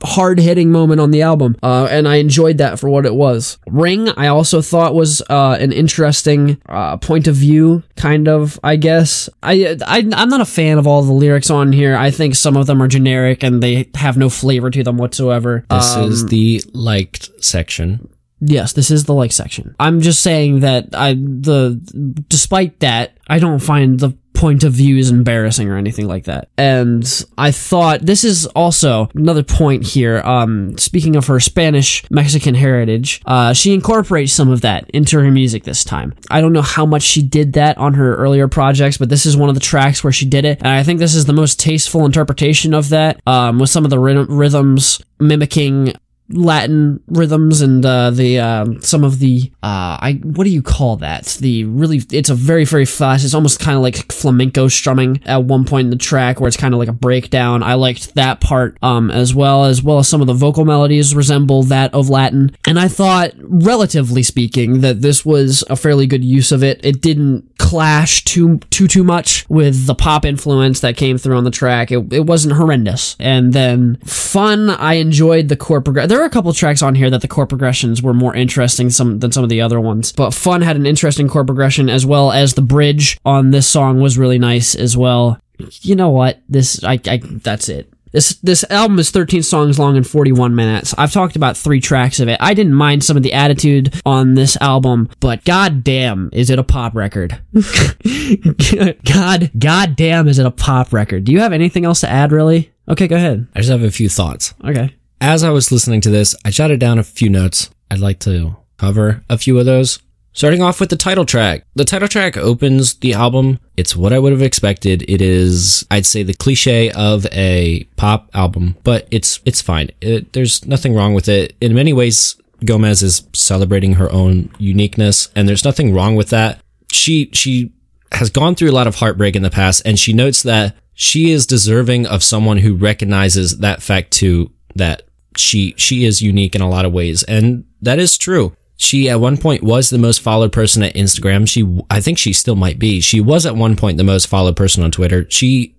hard 0.02 0.38
hitting 0.38 0.70
moment 0.70 1.00
on 1.00 1.10
the 1.10 1.22
album, 1.22 1.56
uh, 1.62 1.86
and 1.90 2.08
I 2.08 2.16
enjoyed 2.16 2.58
that 2.58 2.78
for 2.78 2.88
what 2.90 3.06
it 3.06 3.14
was. 3.14 3.58
Ring, 3.66 4.08
I 4.10 4.26
also 4.28 4.60
thought 4.60 4.94
was 4.94 5.22
uh, 5.30 5.56
an 5.60 5.72
interesting 5.72 6.60
uh, 6.68 6.96
point 6.96 7.26
of 7.28 7.34
view, 7.36 7.82
kind 7.96 8.28
of. 8.28 8.58
I 8.64 8.76
guess 8.76 9.28
I, 9.42 9.76
I 9.86 9.98
I'm 10.14 10.28
not 10.28 10.40
a 10.40 10.44
fan 10.44 10.78
of 10.78 10.86
all 10.86 11.02
the 11.02 11.12
lyrics 11.12 11.50
on 11.50 11.72
here. 11.72 11.96
I 11.96 12.10
think 12.10 12.34
some 12.34 12.56
of 12.56 12.66
them 12.66 12.82
are 12.82 12.88
generic 12.88 13.42
and 13.42 13.62
they 13.62 13.88
have 13.94 14.16
no 14.16 14.28
flavor 14.28 14.70
to 14.70 14.82
them 14.82 14.96
whatsoever. 14.98 15.64
This 15.70 15.94
Um, 15.96 16.10
is 16.10 16.26
the 16.26 16.62
liked 16.72 17.30
section. 17.42 18.08
Yes, 18.44 18.72
this 18.72 18.90
is 18.90 19.04
the 19.04 19.14
like 19.14 19.30
section. 19.30 19.76
I'm 19.78 20.00
just 20.00 20.20
saying 20.20 20.60
that 20.60 20.88
I 20.94 21.14
the 21.14 21.80
despite 22.28 22.80
that, 22.80 23.16
I 23.28 23.38
don't 23.38 23.60
find 23.60 24.00
the 24.00 24.16
point 24.42 24.64
of 24.64 24.72
view 24.72 24.96
is 24.96 25.08
embarrassing 25.08 25.70
or 25.70 25.76
anything 25.76 26.08
like 26.08 26.24
that. 26.24 26.48
And 26.58 27.04
I 27.38 27.52
thought 27.52 28.00
this 28.04 28.24
is 28.24 28.44
also 28.46 29.08
another 29.14 29.44
point 29.44 29.86
here. 29.86 30.20
Um, 30.24 30.76
speaking 30.78 31.14
of 31.14 31.28
her 31.28 31.38
Spanish 31.38 32.02
Mexican 32.10 32.56
heritage, 32.56 33.22
uh, 33.24 33.52
she 33.52 33.72
incorporates 33.72 34.32
some 34.32 34.50
of 34.50 34.62
that 34.62 34.90
into 34.90 35.20
her 35.20 35.30
music 35.30 35.62
this 35.62 35.84
time. 35.84 36.14
I 36.28 36.40
don't 36.40 36.52
know 36.52 36.60
how 36.60 36.84
much 36.84 37.04
she 37.04 37.22
did 37.22 37.52
that 37.52 37.78
on 37.78 37.94
her 37.94 38.16
earlier 38.16 38.48
projects, 38.48 38.98
but 38.98 39.08
this 39.08 39.26
is 39.26 39.36
one 39.36 39.48
of 39.48 39.54
the 39.54 39.60
tracks 39.60 40.02
where 40.02 40.12
she 40.12 40.26
did 40.26 40.44
it, 40.44 40.58
and 40.58 40.66
I 40.66 40.82
think 40.82 40.98
this 40.98 41.14
is 41.14 41.26
the 41.26 41.32
most 41.32 41.60
tasteful 41.60 42.04
interpretation 42.04 42.74
of 42.74 42.88
that. 42.88 43.20
Um, 43.24 43.60
with 43.60 43.70
some 43.70 43.84
of 43.84 43.90
the 43.90 44.00
rhythm- 44.00 44.26
rhythms 44.28 45.00
mimicking 45.20 45.94
Latin 46.32 47.02
rhythms 47.08 47.60
and 47.60 47.84
uh, 47.84 48.10
the 48.10 48.38
um, 48.38 48.80
some 48.80 49.04
of 49.04 49.18
the 49.18 49.52
uh, 49.62 49.98
I 50.00 50.20
what 50.22 50.44
do 50.44 50.50
you 50.50 50.62
call 50.62 50.96
that? 50.96 51.26
The 51.40 51.64
really 51.64 52.00
it's 52.10 52.30
a 52.30 52.34
very 52.34 52.64
very 52.64 52.84
fast. 52.84 53.24
It's 53.24 53.34
almost 53.34 53.60
kind 53.60 53.76
of 53.76 53.82
like 53.82 54.10
flamenco 54.12 54.68
strumming 54.68 55.20
at 55.24 55.44
one 55.44 55.64
point 55.64 55.86
in 55.86 55.90
the 55.90 55.96
track 55.96 56.40
where 56.40 56.48
it's 56.48 56.56
kind 56.56 56.74
of 56.74 56.78
like 56.78 56.88
a 56.88 56.92
breakdown. 56.92 57.62
I 57.62 57.74
liked 57.74 58.14
that 58.14 58.40
part 58.40 58.78
um, 58.82 59.10
as 59.10 59.34
well 59.34 59.64
as 59.64 59.82
well 59.82 59.98
as 59.98 60.08
some 60.08 60.20
of 60.20 60.26
the 60.26 60.34
vocal 60.34 60.64
melodies 60.64 61.14
resemble 61.14 61.62
that 61.64 61.92
of 61.94 62.08
Latin, 62.08 62.56
and 62.66 62.78
I 62.78 62.88
thought 62.88 63.32
relatively 63.38 64.22
speaking 64.22 64.80
that 64.80 65.02
this 65.02 65.24
was 65.24 65.64
a 65.68 65.76
fairly 65.76 66.06
good 66.06 66.24
use 66.24 66.52
of 66.52 66.62
it. 66.62 66.84
It 66.84 67.00
didn't 67.00 67.56
clash 67.58 68.24
too 68.24 68.58
too 68.70 68.88
too 68.88 69.04
much 69.04 69.48
with 69.48 69.86
the 69.86 69.94
pop 69.94 70.24
influence 70.24 70.80
that 70.80 70.96
came 70.96 71.18
through 71.18 71.36
on 71.36 71.44
the 71.44 71.50
track. 71.50 71.92
It, 71.92 72.12
it 72.12 72.26
wasn't 72.26 72.54
horrendous. 72.54 73.16
And 73.18 73.52
then 73.52 73.96
fun, 74.04 74.70
I 74.70 74.94
enjoyed 74.94 75.48
the 75.48 75.56
chord 75.56 75.84
progression. 75.84 76.08
There 76.08 76.21
are 76.22 76.26
a 76.26 76.30
couple 76.30 76.52
tracks 76.52 76.82
on 76.82 76.94
here 76.94 77.10
that 77.10 77.20
the 77.20 77.28
chord 77.28 77.48
progressions 77.48 78.02
were 78.02 78.14
more 78.14 78.34
interesting 78.34 78.90
some 78.90 79.18
than 79.18 79.32
some 79.32 79.42
of 79.42 79.50
the 79.50 79.60
other 79.60 79.80
ones. 79.80 80.12
But 80.12 80.32
fun 80.32 80.62
had 80.62 80.76
an 80.76 80.86
interesting 80.86 81.28
chord 81.28 81.46
progression 81.46 81.88
as 81.88 82.06
well 82.06 82.32
as 82.32 82.54
the 82.54 82.62
bridge 82.62 83.18
on 83.24 83.50
this 83.50 83.66
song 83.66 84.00
was 84.00 84.18
really 84.18 84.38
nice 84.38 84.74
as 84.74 84.96
well. 84.96 85.38
You 85.82 85.96
know 85.96 86.10
what? 86.10 86.40
This 86.48 86.82
I, 86.82 86.98
I 87.06 87.20
that's 87.22 87.68
it. 87.68 87.92
This 88.12 88.34
this 88.36 88.62
album 88.70 88.98
is 88.98 89.10
13 89.10 89.42
songs 89.42 89.78
long 89.78 89.96
and 89.96 90.06
41 90.06 90.54
minutes. 90.54 90.94
I've 90.98 91.12
talked 91.12 91.34
about 91.34 91.56
three 91.56 91.80
tracks 91.80 92.20
of 92.20 92.28
it. 92.28 92.36
I 92.40 92.52
didn't 92.52 92.74
mind 92.74 93.02
some 93.04 93.16
of 93.16 93.22
the 93.22 93.32
attitude 93.32 93.94
on 94.04 94.34
this 94.34 94.56
album, 94.60 95.08
but 95.20 95.44
god 95.44 95.82
damn, 95.82 96.28
is 96.32 96.50
it 96.50 96.58
a 96.58 96.64
pop 96.64 96.94
record? 96.94 97.40
god 99.04 99.50
god 99.58 99.96
damn, 99.96 100.28
is 100.28 100.38
it 100.38 100.46
a 100.46 100.50
pop 100.50 100.92
record? 100.92 101.24
Do 101.24 101.32
you 101.32 101.40
have 101.40 101.54
anything 101.54 101.86
else 101.86 102.00
to 102.00 102.08
add 102.08 102.32
really? 102.32 102.70
Okay, 102.86 103.08
go 103.08 103.16
ahead. 103.16 103.46
I 103.54 103.60
just 103.60 103.70
have 103.70 103.82
a 103.82 103.90
few 103.90 104.08
thoughts. 104.08 104.52
Okay. 104.62 104.94
As 105.24 105.44
I 105.44 105.50
was 105.50 105.70
listening 105.70 106.00
to 106.00 106.10
this, 106.10 106.34
I 106.44 106.50
jotted 106.50 106.80
down 106.80 106.98
a 106.98 107.04
few 107.04 107.30
notes. 107.30 107.70
I'd 107.88 108.00
like 108.00 108.18
to 108.20 108.56
cover 108.76 109.22
a 109.30 109.38
few 109.38 109.56
of 109.56 109.66
those. 109.66 110.00
Starting 110.32 110.60
off 110.60 110.80
with 110.80 110.88
the 110.88 110.96
title 110.96 111.24
track. 111.24 111.64
The 111.76 111.84
title 111.84 112.08
track 112.08 112.36
opens 112.36 112.94
the 112.94 113.14
album. 113.14 113.60
It's 113.76 113.94
what 113.94 114.12
I 114.12 114.18
would 114.18 114.32
have 114.32 114.42
expected. 114.42 115.04
It 115.08 115.22
is, 115.22 115.86
I'd 115.92 116.06
say, 116.06 116.24
the 116.24 116.34
cliche 116.34 116.90
of 116.90 117.24
a 117.26 117.84
pop 117.94 118.30
album, 118.34 118.76
but 118.82 119.06
it's 119.12 119.38
it's 119.44 119.62
fine. 119.62 119.90
It, 120.00 120.32
there's 120.32 120.66
nothing 120.66 120.92
wrong 120.92 121.14
with 121.14 121.28
it. 121.28 121.54
In 121.60 121.72
many 121.72 121.92
ways, 121.92 122.34
Gomez 122.64 123.04
is 123.04 123.22
celebrating 123.32 123.92
her 123.92 124.10
own 124.10 124.50
uniqueness, 124.58 125.28
and 125.36 125.48
there's 125.48 125.64
nothing 125.64 125.94
wrong 125.94 126.16
with 126.16 126.30
that. 126.30 126.60
She 126.90 127.30
she 127.32 127.70
has 128.10 128.28
gone 128.28 128.56
through 128.56 128.72
a 128.72 128.78
lot 128.78 128.88
of 128.88 128.96
heartbreak 128.96 129.36
in 129.36 129.42
the 129.42 129.50
past, 129.50 129.82
and 129.84 130.00
she 130.00 130.12
notes 130.12 130.42
that 130.42 130.74
she 130.94 131.30
is 131.30 131.46
deserving 131.46 132.08
of 132.08 132.24
someone 132.24 132.58
who 132.58 132.74
recognizes 132.74 133.58
that 133.58 133.82
fact 133.82 134.10
too. 134.10 134.50
That 134.74 135.02
she 135.38 135.74
she 135.76 136.04
is 136.04 136.22
unique 136.22 136.54
in 136.54 136.60
a 136.60 136.68
lot 136.68 136.84
of 136.84 136.92
ways, 136.92 137.22
and 137.24 137.64
that 137.80 137.98
is 137.98 138.18
true. 138.18 138.56
She 138.76 139.08
at 139.08 139.20
one 139.20 139.36
point 139.36 139.62
was 139.62 139.90
the 139.90 139.98
most 139.98 140.20
followed 140.20 140.52
person 140.52 140.82
at 140.82 140.94
Instagram. 140.94 141.48
She, 141.48 141.80
I 141.88 142.00
think 142.00 142.18
she 142.18 142.32
still 142.32 142.56
might 142.56 142.80
be. 142.80 143.00
She 143.00 143.20
was 143.20 143.46
at 143.46 143.54
one 143.54 143.76
point 143.76 143.96
the 143.96 144.02
most 144.02 144.26
followed 144.26 144.56
person 144.56 144.82
on 144.82 144.90
Twitter. 144.90 145.24
She 145.30 145.76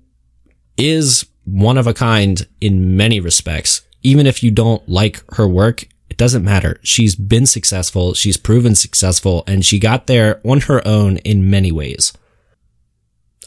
is 0.77 1.25
one 1.43 1.77
of 1.77 1.85
a 1.85 1.93
kind 1.93 2.47
in 2.61 2.95
many 2.95 3.19
respects. 3.19 3.81
Even 4.03 4.25
if 4.25 4.41
you 4.41 4.51
don't 4.51 4.87
like 4.87 5.21
her 5.33 5.47
work, 5.47 5.85
it 6.09 6.17
doesn't 6.17 6.45
matter. 6.45 6.79
She's 6.83 7.15
been 7.15 7.45
successful. 7.45 8.13
She's 8.13 8.37
proven 8.37 8.75
successful 8.75 9.43
and 9.47 9.65
she 9.65 9.79
got 9.79 10.07
there 10.07 10.39
on 10.45 10.61
her 10.61 10.85
own 10.87 11.17
in 11.17 11.49
many 11.49 11.71
ways. 11.71 12.13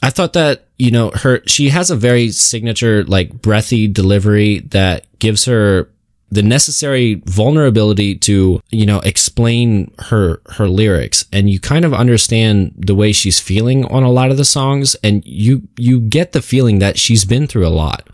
I 0.03 0.11
thought 0.11 0.35
that, 0.35 0.67
you 0.77 0.91
know, 0.91 1.11
her, 1.15 1.43
she 1.47 1.71
has 1.71 1.91
a 1.91 1.97
very 1.97 2.31
signature, 2.31 3.05
like 3.05 3.41
breathy 3.41 3.89
delivery 3.89 4.61
that 4.71 5.07
gives 5.19 5.47
her 5.47 5.89
the 6.37 6.43
necessary 6.43 7.23
vulnerability 7.25 8.15
to, 8.15 8.61
you 8.69 8.85
know, 8.85 9.01
explain 9.01 9.91
her, 9.99 10.43
her 10.51 10.69
lyrics 10.69 11.25
and 11.33 11.49
you 11.49 11.59
kind 11.59 11.83
of 11.83 11.95
understand 11.95 12.75
the 12.77 12.95
way 12.95 13.11
she's 13.11 13.41
feeling 13.41 13.87
on 13.87 14.03
a 14.03 14.11
lot 14.11 14.31
of 14.31 14.37
the 14.37 14.45
songs 14.45 14.95
and 15.03 15.25
you, 15.25 15.67
you 15.79 15.99
get 15.99 16.33
the 16.33 16.43
feeling 16.43 16.79
that 16.79 16.99
she's 16.99 17.25
been 17.25 17.47
through 17.47 17.67
a 17.67 17.73
lot. 17.73 18.07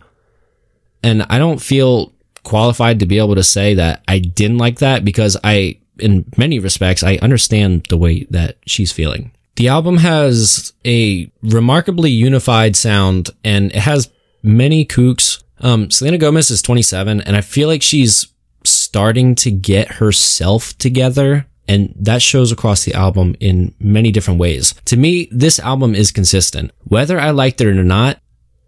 And 1.03 1.23
I 1.29 1.37
don't 1.37 1.61
feel 1.61 2.13
qualified 2.43 3.01
to 3.01 3.05
be 3.05 3.17
able 3.17 3.35
to 3.35 3.43
say 3.43 3.73
that 3.73 4.01
I 4.07 4.19
didn't 4.19 4.57
like 4.57 4.79
that 4.79 5.03
because 5.03 5.35
I, 5.43 5.79
in 5.99 6.23
many 6.37 6.59
respects, 6.59 7.03
I 7.03 7.17
understand 7.17 7.87
the 7.89 7.97
way 7.97 8.23
that 8.29 8.55
she's 8.65 8.93
feeling. 8.93 9.33
The 9.57 9.67
album 9.67 9.97
has 9.97 10.71
a 10.85 11.29
remarkably 11.41 12.09
unified 12.09 12.77
sound 12.77 13.31
and 13.43 13.71
it 13.71 13.79
has 13.79 14.09
many 14.41 14.85
kooks 14.85 15.42
um, 15.59 15.89
Selena 15.91 16.17
Gomez 16.17 16.51
is 16.51 16.61
27 16.61 17.21
and 17.21 17.35
I 17.35 17.41
feel 17.41 17.67
like 17.67 17.81
she's 17.81 18.27
starting 18.63 19.35
to 19.35 19.51
get 19.51 19.93
herself 19.93 20.77
together 20.77 21.45
and 21.67 21.93
that 21.97 22.21
shows 22.21 22.51
across 22.51 22.83
the 22.83 22.93
album 22.93 23.35
in 23.39 23.73
many 23.79 24.11
different 24.11 24.39
ways. 24.39 24.75
To 24.85 24.97
me, 24.97 25.29
this 25.31 25.59
album 25.59 25.95
is 25.95 26.11
consistent. 26.11 26.71
Whether 26.83 27.19
I 27.19 27.29
liked 27.29 27.61
it 27.61 27.67
or 27.67 27.83
not, 27.83 28.19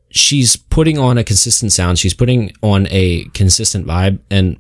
she's 0.10 0.56
putting 0.56 0.98
on 0.98 1.18
a 1.18 1.24
consistent 1.24 1.74
sound. 1.74 2.00
She's 2.00 2.14
putting 2.14 2.54
on 2.62 2.88
a 2.90 3.26
consistent 3.34 3.86
vibe 3.86 4.20
and 4.32 4.58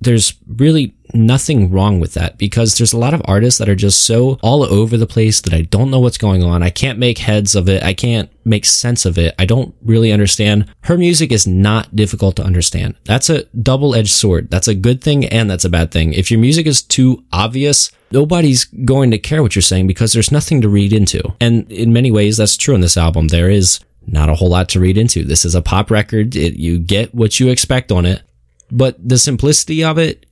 there's 0.00 0.34
really 0.48 0.95
nothing 1.14 1.70
wrong 1.70 2.00
with 2.00 2.14
that 2.14 2.38
because 2.38 2.76
there's 2.76 2.92
a 2.92 2.98
lot 2.98 3.14
of 3.14 3.22
artists 3.24 3.58
that 3.58 3.68
are 3.68 3.74
just 3.74 4.02
so 4.04 4.38
all 4.42 4.62
over 4.62 4.96
the 4.96 5.06
place 5.06 5.40
that 5.40 5.52
I 5.52 5.62
don't 5.62 5.90
know 5.90 6.00
what's 6.00 6.18
going 6.18 6.42
on. 6.42 6.62
I 6.62 6.70
can't 6.70 6.98
make 6.98 7.18
heads 7.18 7.54
of 7.54 7.68
it. 7.68 7.82
I 7.82 7.94
can't 7.94 8.30
make 8.44 8.64
sense 8.64 9.04
of 9.04 9.18
it. 9.18 9.34
I 9.38 9.44
don't 9.44 9.74
really 9.82 10.12
understand. 10.12 10.72
Her 10.82 10.96
music 10.96 11.32
is 11.32 11.46
not 11.46 11.94
difficult 11.94 12.36
to 12.36 12.44
understand. 12.44 12.94
That's 13.04 13.30
a 13.30 13.44
double 13.46 13.94
edged 13.94 14.12
sword. 14.12 14.50
That's 14.50 14.68
a 14.68 14.74
good 14.74 15.02
thing 15.02 15.24
and 15.26 15.50
that's 15.50 15.64
a 15.64 15.70
bad 15.70 15.90
thing. 15.90 16.12
If 16.12 16.30
your 16.30 16.40
music 16.40 16.66
is 16.66 16.82
too 16.82 17.24
obvious, 17.32 17.90
nobody's 18.10 18.64
going 18.64 19.10
to 19.10 19.18
care 19.18 19.42
what 19.42 19.54
you're 19.54 19.62
saying 19.62 19.86
because 19.86 20.12
there's 20.12 20.32
nothing 20.32 20.60
to 20.60 20.68
read 20.68 20.92
into. 20.92 21.22
And 21.40 21.70
in 21.70 21.92
many 21.92 22.10
ways, 22.10 22.36
that's 22.36 22.56
true 22.56 22.74
in 22.74 22.80
this 22.80 22.96
album. 22.96 23.28
There 23.28 23.50
is 23.50 23.80
not 24.06 24.28
a 24.28 24.34
whole 24.34 24.50
lot 24.50 24.68
to 24.70 24.80
read 24.80 24.96
into. 24.96 25.24
This 25.24 25.44
is 25.44 25.54
a 25.54 25.62
pop 25.62 25.90
record. 25.90 26.36
It, 26.36 26.54
you 26.54 26.78
get 26.78 27.14
what 27.14 27.40
you 27.40 27.48
expect 27.48 27.90
on 27.90 28.06
it, 28.06 28.22
but 28.70 28.96
the 29.06 29.18
simplicity 29.18 29.82
of 29.82 29.98
it 29.98 30.26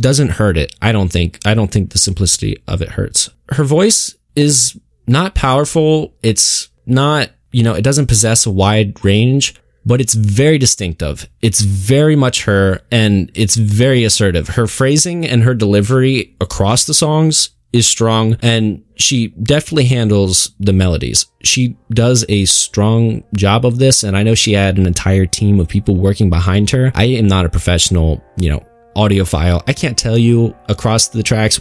doesn't 0.00 0.30
hurt 0.30 0.56
it. 0.56 0.74
I 0.80 0.92
don't 0.92 1.10
think. 1.10 1.38
I 1.44 1.54
don't 1.54 1.70
think 1.70 1.90
the 1.90 1.98
simplicity 1.98 2.62
of 2.66 2.82
it 2.82 2.90
hurts. 2.90 3.30
Her 3.50 3.64
voice 3.64 4.16
is 4.34 4.78
not 5.06 5.34
powerful. 5.34 6.14
It's 6.22 6.68
not, 6.86 7.30
you 7.52 7.62
know, 7.62 7.74
it 7.74 7.82
doesn't 7.82 8.06
possess 8.06 8.46
a 8.46 8.50
wide 8.50 9.04
range, 9.04 9.54
but 9.84 10.00
it's 10.00 10.14
very 10.14 10.58
distinctive. 10.58 11.28
It's 11.42 11.60
very 11.60 12.16
much 12.16 12.44
her 12.44 12.80
and 12.90 13.30
it's 13.34 13.56
very 13.56 14.04
assertive. 14.04 14.48
Her 14.48 14.66
phrasing 14.66 15.26
and 15.26 15.42
her 15.42 15.54
delivery 15.54 16.36
across 16.40 16.86
the 16.86 16.94
songs 16.94 17.50
is 17.72 17.86
strong 17.86 18.36
and 18.42 18.82
she 18.96 19.28
definitely 19.28 19.84
handles 19.84 20.52
the 20.58 20.72
melodies. 20.72 21.26
She 21.42 21.76
does 21.90 22.24
a 22.28 22.44
strong 22.46 23.22
job 23.34 23.64
of 23.64 23.78
this 23.78 24.02
and 24.02 24.16
I 24.16 24.22
know 24.22 24.34
she 24.34 24.52
had 24.52 24.76
an 24.76 24.86
entire 24.86 25.26
team 25.26 25.60
of 25.60 25.68
people 25.68 25.96
working 25.96 26.30
behind 26.30 26.70
her. 26.70 26.90
I 26.94 27.04
am 27.04 27.28
not 27.28 27.46
a 27.46 27.48
professional, 27.48 28.22
you 28.36 28.50
know, 28.50 28.66
audiophile. 28.96 29.62
I 29.66 29.72
can't 29.72 29.98
tell 29.98 30.18
you 30.18 30.54
across 30.68 31.08
the 31.08 31.22
tracks 31.22 31.60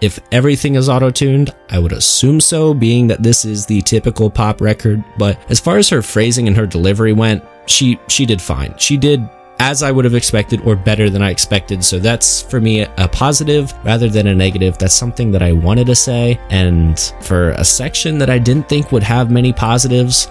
if 0.00 0.18
everything 0.32 0.74
is 0.74 0.88
auto-tuned. 0.88 1.54
I 1.70 1.78
would 1.78 1.92
assume 1.92 2.40
so, 2.40 2.74
being 2.74 3.06
that 3.08 3.22
this 3.22 3.44
is 3.44 3.66
the 3.66 3.80
typical 3.82 4.28
pop 4.28 4.60
record. 4.60 5.02
But 5.18 5.38
as 5.50 5.60
far 5.60 5.78
as 5.78 5.88
her 5.88 6.02
phrasing 6.02 6.46
and 6.46 6.56
her 6.56 6.66
delivery 6.66 7.12
went, 7.12 7.44
she 7.66 7.98
she 8.08 8.26
did 8.26 8.42
fine. 8.42 8.76
She 8.78 8.96
did 8.96 9.28
as 9.60 9.82
I 9.82 9.92
would 9.92 10.04
have 10.04 10.14
expected 10.14 10.60
or 10.62 10.76
better 10.76 11.08
than 11.08 11.22
I 11.22 11.30
expected. 11.30 11.84
So 11.84 11.98
that's 11.98 12.42
for 12.42 12.60
me 12.60 12.82
a 12.82 13.08
positive 13.08 13.72
rather 13.84 14.08
than 14.08 14.26
a 14.26 14.34
negative. 14.34 14.76
That's 14.78 14.94
something 14.94 15.30
that 15.30 15.42
I 15.42 15.52
wanted 15.52 15.86
to 15.86 15.94
say. 15.94 16.38
And 16.50 16.98
for 17.22 17.50
a 17.50 17.64
section 17.64 18.18
that 18.18 18.30
I 18.30 18.38
didn't 18.38 18.68
think 18.68 18.92
would 18.92 19.02
have 19.04 19.30
many 19.30 19.52
positives, 19.52 20.28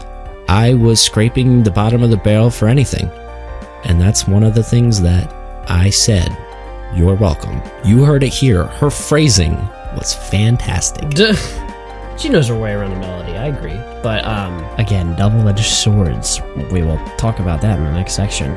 I 0.49 0.73
was 0.73 1.01
scraping 1.01 1.63
the 1.63 1.71
bottom 1.71 2.03
of 2.03 2.09
the 2.09 2.17
barrel 2.17 2.49
for 2.49 2.67
anything. 2.67 3.09
And 3.85 3.99
that's 3.99 4.27
one 4.27 4.43
of 4.43 4.55
the 4.55 4.63
things 4.63 5.01
that 5.01 5.33
I 5.67 5.89
said, 5.89 6.35
You're 6.93 7.15
welcome. 7.15 7.61
You 7.83 8.03
heard 8.03 8.23
it 8.23 8.33
here. 8.33 8.65
Her 8.65 8.89
phrasing 8.89 9.55
was 9.95 10.13
fantastic. 10.13 11.05
she 12.17 12.29
knows 12.29 12.47
her 12.47 12.55
way 12.55 12.73
around 12.73 12.91
the 12.91 12.99
melody, 12.99 13.33
I 13.37 13.47
agree. 13.47 13.79
But 14.01 14.25
um 14.25 14.63
again, 14.77 15.15
double 15.15 15.47
edged 15.47 15.65
swords. 15.65 16.41
We 16.71 16.81
will 16.81 16.97
talk 17.17 17.39
about 17.39 17.61
that 17.61 17.77
in 17.77 17.85
the 17.85 17.91
next 17.91 18.13
section. 18.13 18.55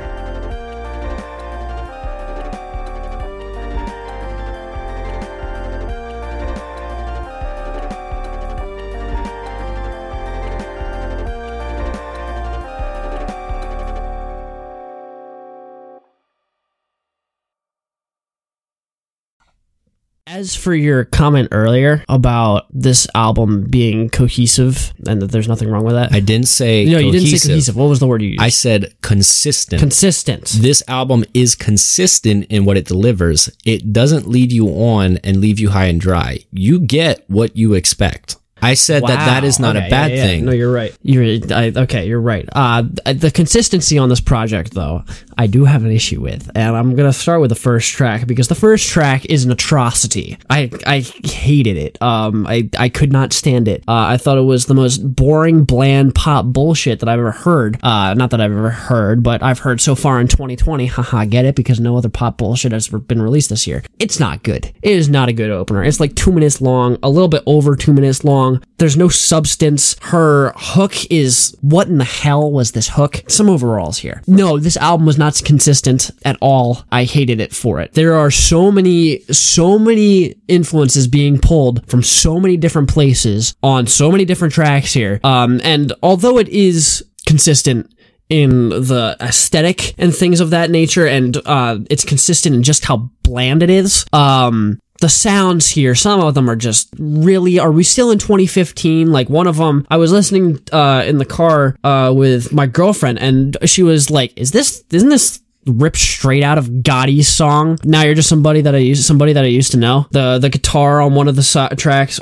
As 20.37 20.55
for 20.55 20.75
your 20.75 21.07
comment 21.07 21.49
earlier 21.51 22.05
about 22.11 22.67
this 22.71 23.07
album 23.15 23.65
being 23.71 24.11
cohesive 24.11 24.93
and 25.09 25.23
that 25.23 25.31
there's 25.31 25.49
nothing 25.49 25.71
wrong 25.71 25.83
with 25.83 25.95
that, 25.95 26.13
I 26.13 26.21
didn't 26.21 26.49
say 26.49 26.85
no, 26.85 26.99
you 26.99 27.11
didn't 27.11 27.29
say 27.29 27.31
cohesive. 27.31 27.49
cohesive. 27.49 27.77
What 27.77 27.87
was 27.87 28.01
the 28.01 28.07
word 28.07 28.21
you 28.21 28.29
used? 28.29 28.43
I 28.43 28.51
said 28.51 28.95
consistent. 29.01 29.81
Consistent. 29.81 30.45
this 30.61 30.83
album 30.89 31.25
is 31.33 31.55
consistent 31.55 32.45
in 32.51 32.67
what 32.67 32.77
it 32.77 32.85
delivers. 32.85 33.49
It 33.65 33.95
doesn't 33.95 34.29
lead 34.29 34.53
you 34.53 34.69
on 34.69 35.17
and 35.25 35.41
leave 35.41 35.59
you 35.59 35.71
high 35.71 35.87
and 35.87 35.99
dry. 35.99 36.41
You 36.53 36.81
get 36.81 37.25
what 37.31 37.57
you 37.57 37.73
expect. 37.73 38.37
I 38.67 38.75
said 38.75 39.03
that 39.03 39.27
that 39.27 39.45
is 39.45 39.59
not 39.59 39.77
Okay, 39.77 39.87
a 39.87 39.91
bad 39.91 40.11
yeah, 40.11 40.17
yeah. 40.17 40.27
thing. 40.27 40.45
No, 40.45 40.53
you're 40.53 40.73
right. 40.73 40.97
You're 41.03 41.25
I, 41.53 41.73
okay. 41.77 42.07
You're 42.07 42.21
right. 42.21 42.49
Uh, 42.53 42.83
the 43.05 43.31
consistency 43.35 43.99
on 43.99 44.09
this 44.09 44.21
project, 44.21 44.75
though, 44.75 45.05
I 45.39 45.47
do 45.47 45.65
have 45.65 45.85
an 45.85 45.91
issue 45.91 46.21
with, 46.21 46.51
and 46.55 46.77
I'm 46.77 46.95
gonna 46.97 47.13
start 47.13 47.41
with 47.41 47.51
the 47.51 47.55
first 47.57 47.93
track 47.93 48.27
because 48.27 48.49
the 48.49 48.55
first 48.55 48.89
track 48.89 49.25
is 49.27 49.45
an 49.45 49.51
atrocity. 49.53 50.39
I 50.51 50.71
I 50.87 51.01
hated 51.01 51.77
it. 51.77 52.01
Um, 52.03 52.47
I 52.47 52.69
I 52.79 52.89
could 52.89 53.13
not 53.13 53.33
stand 53.33 53.69
it. 53.69 53.83
Uh, 53.87 53.93
I 54.09 54.17
thought 54.17 54.39
it 54.39 54.43
was 54.43 54.67
the 54.67 54.75
most 54.75 54.99
boring, 54.99 55.65
bland 55.65 56.15
pop 56.15 56.47
bullshit 56.47 57.01
that 57.01 57.09
I've 57.09 57.19
ever 57.19 57.33
heard. 57.33 57.79
Uh, 57.83 58.15
not 58.15 58.31
that 58.31 58.41
I've 58.41 58.53
ever 58.53 58.71
heard, 58.71 59.23
but 59.23 59.43
I've 59.43 59.59
heard 59.61 59.81
so 59.81 59.95
far 59.95 60.21
in 60.21 60.29
2020. 60.29 60.87
Haha, 60.87 61.25
get 61.27 61.45
it? 61.45 61.55
Because 61.55 61.81
no 61.81 61.97
other 61.97 62.09
pop 62.09 62.39
bullshit 62.39 62.73
has 62.73 62.89
been 62.89 63.21
released 63.21 63.51
this 63.51 63.67
year. 63.67 63.83
It's 63.99 64.19
not 64.19 64.43
good. 64.43 64.67
It 64.83 64.93
is 64.93 65.09
not 65.09 65.29
a 65.29 65.33
good 65.33 65.51
opener. 65.51 65.85
It's 65.85 66.01
like 66.01 66.15
two 66.15 66.33
minutes 66.33 66.61
long, 66.61 66.99
a 67.03 67.11
little 67.11 67.29
bit 67.29 67.43
over 67.47 67.77
two 67.77 67.93
minutes 67.93 68.25
long. 68.25 68.56
There's 68.79 68.97
no 68.97 69.09
substance. 69.09 69.97
Her 70.03 70.53
hook 70.57 70.95
is 71.11 71.57
what 71.61 71.89
in 71.89 71.99
the 71.99 72.05
hell 72.05 72.51
was 72.51 72.73
this 72.73 72.89
hook? 72.89 73.23
Some 73.29 73.49
overalls 73.49 73.99
here. 73.99 74.23
No, 74.27 74.59
this 74.59 74.77
album 74.77 75.07
was 75.07 75.19
not 75.19 75.41
consistent 75.45 76.11
at 76.25 76.37
all. 76.41 76.85
I 76.93 77.05
hated 77.05 77.41
it 77.41 77.55
for 77.55 77.81
it. 77.81 77.95
There 77.95 78.15
are 78.15 78.31
so 78.31 78.71
many, 78.71 79.21
so 79.25 79.79
many 79.79 80.35
influences 80.49 81.09
being 81.09 81.39
pulled 81.39 81.89
from 81.89 82.03
so 82.03 82.39
many 82.39 82.57
different 82.57 82.89
places 82.89 83.55
on 83.63 83.87
so 83.87 84.11
many 84.11 84.25
different 84.25 84.55
tracks 84.55 84.93
here. 84.93 85.21
Um, 85.25 85.61
and 85.65 85.93
although 86.03 86.39
it 86.39 86.49
is 86.49 87.05
consistent 87.27 87.93
in 88.29 88.71
the 88.71 89.17
aesthetic 89.21 89.95
and 89.99 90.15
things 90.15 90.41
of 90.41 90.51
that 90.51 90.71
nature, 90.71 91.07
and 91.07 91.37
uh, 91.47 91.79
it's 91.89 92.05
consistent 92.05 92.55
in 92.55 92.63
just 92.63 92.85
how 92.85 93.11
bland 93.23 93.63
it 93.63 93.71
is. 93.71 94.05
Um, 94.13 94.81
the 95.01 95.09
sounds 95.09 95.69
here, 95.69 95.95
some 95.95 96.21
of 96.21 96.35
them 96.35 96.49
are 96.49 96.57
just 96.57 96.89
really. 96.99 97.59
Are 97.59 97.73
we 97.73 97.83
still 97.83 98.11
in 98.11 98.19
2015? 98.19 99.13
Like 99.13 99.29
one 99.29 99.47
of 99.47 99.57
them, 99.57 99.87
I 99.91 99.97
was 99.97 100.13
listening 100.13 100.61
uh, 100.73 101.05
in 101.07 101.19
the 101.19 101.25
car 101.25 101.77
uh, 101.85 102.13
with 102.15 102.53
my 102.53 102.67
girlfriend, 102.67 103.19
and 103.19 103.57
she 103.65 103.83
was 103.83 104.11
like, 104.11 104.33
"Is 104.37 104.53
this? 104.53 104.85
Isn't 104.91 105.09
this?" 105.09 105.41
ripped 105.69 105.97
straight 105.97 106.45
out 106.45 106.59
of 106.59 106.69
Gotye's 106.69 107.27
song. 107.27 107.77
Now 107.83 108.03
you're 108.03 108.15
just 108.15 108.29
somebody 108.29 108.61
that 108.61 108.77
I 108.77 108.79
used 108.79 109.05
somebody 109.05 109.33
that 109.33 109.43
I 109.43 109.49
used 109.49 109.73
to 109.73 109.79
know. 109.79 110.07
The 110.13 110.39
the 110.39 110.49
guitar 110.49 111.01
on 111.01 111.17
one 111.17 111.27
of 111.27 111.35
the 111.35 111.43
so- 111.43 111.69
tracks 111.77 112.21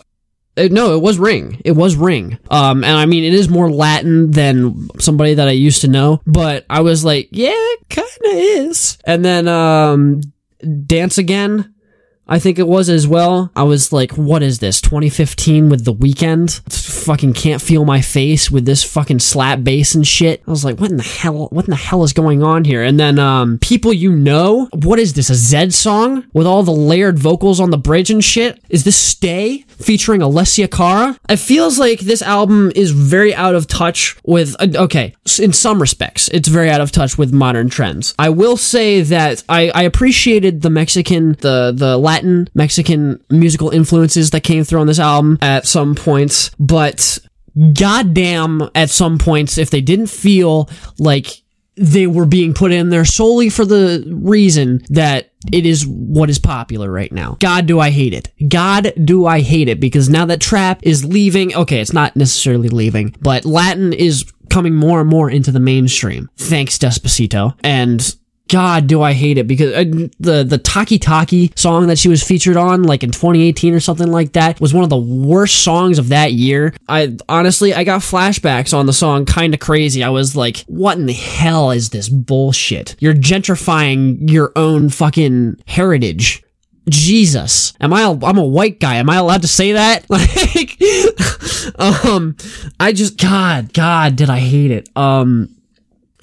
uh, 0.57 0.69
no, 0.71 0.95
it 0.95 1.03
was 1.03 1.19
Ring. 1.19 1.61
It 1.65 1.73
was 1.73 1.97
Ring. 1.97 2.39
Um, 2.51 2.85
and 2.85 2.97
I 2.97 3.07
mean, 3.07 3.25
it 3.25 3.35
is 3.35 3.49
more 3.49 3.71
Latin 3.71 4.31
than 4.31 4.89
somebody 5.01 5.35
that 5.35 5.49
I 5.49 5.53
used 5.53 5.81
to 5.83 5.89
know, 5.89 6.21
but 6.27 6.65
I 6.71 6.81
was 6.81 7.05
like, 7.05 7.29
yeah, 7.33 7.51
it 7.53 7.89
kinda 7.89 8.13
is. 8.25 8.99
And 9.05 9.25
then, 9.25 9.49
um, 9.49 10.21
Dance 10.87 11.19
Again, 11.19 11.74
I 12.27 12.39
think 12.39 12.59
it 12.59 12.67
was 12.67 12.89
as 12.89 13.07
well. 13.07 13.51
I 13.55 13.65
was 13.65 13.93
like, 13.93 14.13
what 14.13 14.43
is 14.43 14.59
this? 14.59 14.81
2015 14.81 15.69
with 15.69 15.85
The 15.85 15.93
Weeknd? 15.93 16.63
Fucking 17.05 17.35
can't 17.35 17.61
feel 17.61 17.85
my 17.85 18.01
face 18.01 18.51
with 18.51 18.65
this 18.65 18.83
fucking 18.83 19.19
slap 19.19 19.63
bass 19.63 19.95
and 19.95 20.07
shit. 20.07 20.43
I 20.47 20.51
was 20.51 20.65
like, 20.65 20.81
what 20.81 20.91
in 20.91 20.97
the 20.97 21.03
hell? 21.03 21.49
What 21.51 21.67
in 21.67 21.71
the 21.71 21.77
hell 21.77 22.03
is 22.03 22.15
going 22.15 22.43
on 22.43 22.65
here? 22.65 22.83
And 22.83 22.99
then, 22.99 23.19
um, 23.19 23.59
People 23.59 23.93
You 23.93 24.11
Know? 24.11 24.69
What 24.73 24.99
is 24.99 25.13
this? 25.13 25.29
A 25.29 25.35
Zedd 25.35 25.73
song 25.73 26.25
with 26.33 26.47
all 26.47 26.63
the 26.63 26.71
layered 26.71 27.19
vocals 27.19 27.61
on 27.61 27.71
the 27.71 27.79
bridge 27.79 28.11
and 28.11 28.25
shit? 28.25 28.59
Is 28.71 28.85
this 28.85 28.97
Stay 28.97 29.65
featuring 29.69 30.21
Alessia 30.21 30.71
Cara? 30.71 31.19
It 31.29 31.37
feels 31.37 31.79
like 31.79 32.01
this 32.01 32.23
album 32.23 32.73
is 32.75 32.91
very 32.91 33.35
out 33.35 33.55
of 33.55 33.67
touch 33.67 34.17
with, 34.25 34.57
uh, 34.61 34.83
okay, 34.83 35.15
in 35.39 35.53
some 35.53 35.81
respects, 35.81 36.29
it's 36.29 36.49
very 36.49 36.71
out 36.71 36.81
of 36.81 36.91
touch 36.91 37.19
with 37.19 37.33
modern 37.33 37.69
trends. 37.69 38.15
I 38.19 38.31
will 38.31 38.57
say 38.57 39.03
that 39.03 39.43
I, 39.49 39.71
I 39.71 39.83
appreciated 39.83 40.63
the 40.63 40.71
Mexican, 40.71 41.33
the, 41.41 41.73
the 41.75 41.97
Latin 41.97 42.14
Mexican 42.55 43.23
musical 43.31 43.71
influences 43.71 44.31
that 44.31 44.43
came 44.43 44.65
through 44.65 44.81
on 44.81 44.87
this 44.87 44.99
album 44.99 45.39
at 45.43 45.67
some 45.67 45.95
points, 45.95 46.51
but 46.59 47.19
goddamn, 47.73 48.69
at 48.75 48.91
some 48.91 49.19
points, 49.19 49.59
if 49.59 49.71
they 49.71 49.81
didn't 49.81 50.09
feel 50.09 50.69
like 50.99 51.43
they 51.77 52.07
were 52.07 52.27
being 52.27 52.55
put 52.55 52.73
in 52.73 52.89
there 52.89 53.05
solely 53.05 53.49
for 53.49 53.65
the 53.65 54.05
reason 54.09 54.81
that 54.91 55.33
it 55.53 55.67
is 55.67 55.87
what 55.87 56.31
is 56.31 56.39
popular 56.39 56.91
right 56.91 57.11
now. 57.11 57.37
God, 57.41 57.67
do 57.67 57.81
I 57.81 57.91
hate 57.91 58.15
it. 58.15 58.31
God, 58.49 58.93
do 59.05 59.27
I 59.27 59.41
hate 59.41 59.69
it 59.69 59.81
because 59.81 60.09
now 60.09 60.25
that 60.27 60.41
trap 60.41 60.81
is 60.83 61.05
leaving, 61.05 61.55
okay, 61.55 61.81
it's 61.81 61.93
not 61.93 62.15
necessarily 62.15 62.69
leaving, 62.69 63.15
but 63.21 63.45
Latin 63.45 63.93
is 63.93 64.25
coming 64.51 64.75
more 64.75 65.01
and 65.01 65.11
more 65.11 65.29
into 65.29 65.51
the 65.51 65.61
mainstream. 65.61 66.31
Thanks, 66.37 66.79
Despacito. 66.79 67.57
And 67.65 68.15
God, 68.49 68.87
do 68.87 69.01
I 69.01 69.15
hate 69.15 69.39
it 69.39 69.47
because 69.47 69.73
uh, 69.73 69.85
the 70.21 70.45
the 70.45 70.59
Taki 70.59 70.99
Taki 70.99 71.53
song 71.57 71.87
that 71.87 71.99
she 71.99 72.09
was 72.09 72.23
featured 72.23 72.57
on, 72.57 72.83
like 72.83 73.03
in 73.03 73.11
2018 73.11 73.73
or 73.73 73.81
something 73.81 74.11
like 74.11 74.33
that, 74.35 74.61
was 74.61 74.75
one 74.75 74.85
of 74.85 74.91
the 74.91 74.99
worst 74.99 75.63
songs 75.63 75.99
of 75.99 76.09
that 76.11 76.33
year. 76.33 76.75
I 76.87 77.17
honestly, 77.29 77.73
I 77.73 77.85
got 77.85 78.03
flashbacks 78.03 78.77
on 78.77 78.85
the 78.85 78.93
song 78.93 79.25
"Kinda 79.25 79.57
Crazy." 79.57 80.05
I 80.05 80.11
was 80.11 80.37
like, 80.37 80.59
"What 80.67 80.99
in 80.99 81.07
the 81.07 81.15
hell 81.15 81.71
is 81.71 81.89
this 81.89 82.09
bullshit? 82.11 82.97
You're 82.99 83.15
gentrifying 83.15 84.31
your 84.31 84.53
own 84.57 84.91
fucking 84.91 85.63
heritage." 85.67 86.43
Jesus, 86.89 87.73
am 87.81 87.95
I? 87.95 88.03
A, 88.03 88.11
I'm 88.11 88.37
a 88.37 88.45
white 88.45 88.79
guy. 88.79 88.97
Am 88.97 89.09
I 89.09 89.17
allowed 89.17 89.43
to 89.43 89.49
say 89.49 89.73
that? 89.73 90.05
Like, 90.15 90.79
um, 92.05 92.37
I 92.79 92.93
just 92.93 93.17
God, 93.17 93.73
God, 93.73 94.17
did 94.17 94.29
I 94.29 94.39
hate 94.39 94.71
it? 94.71 94.89
Um, 94.95 95.57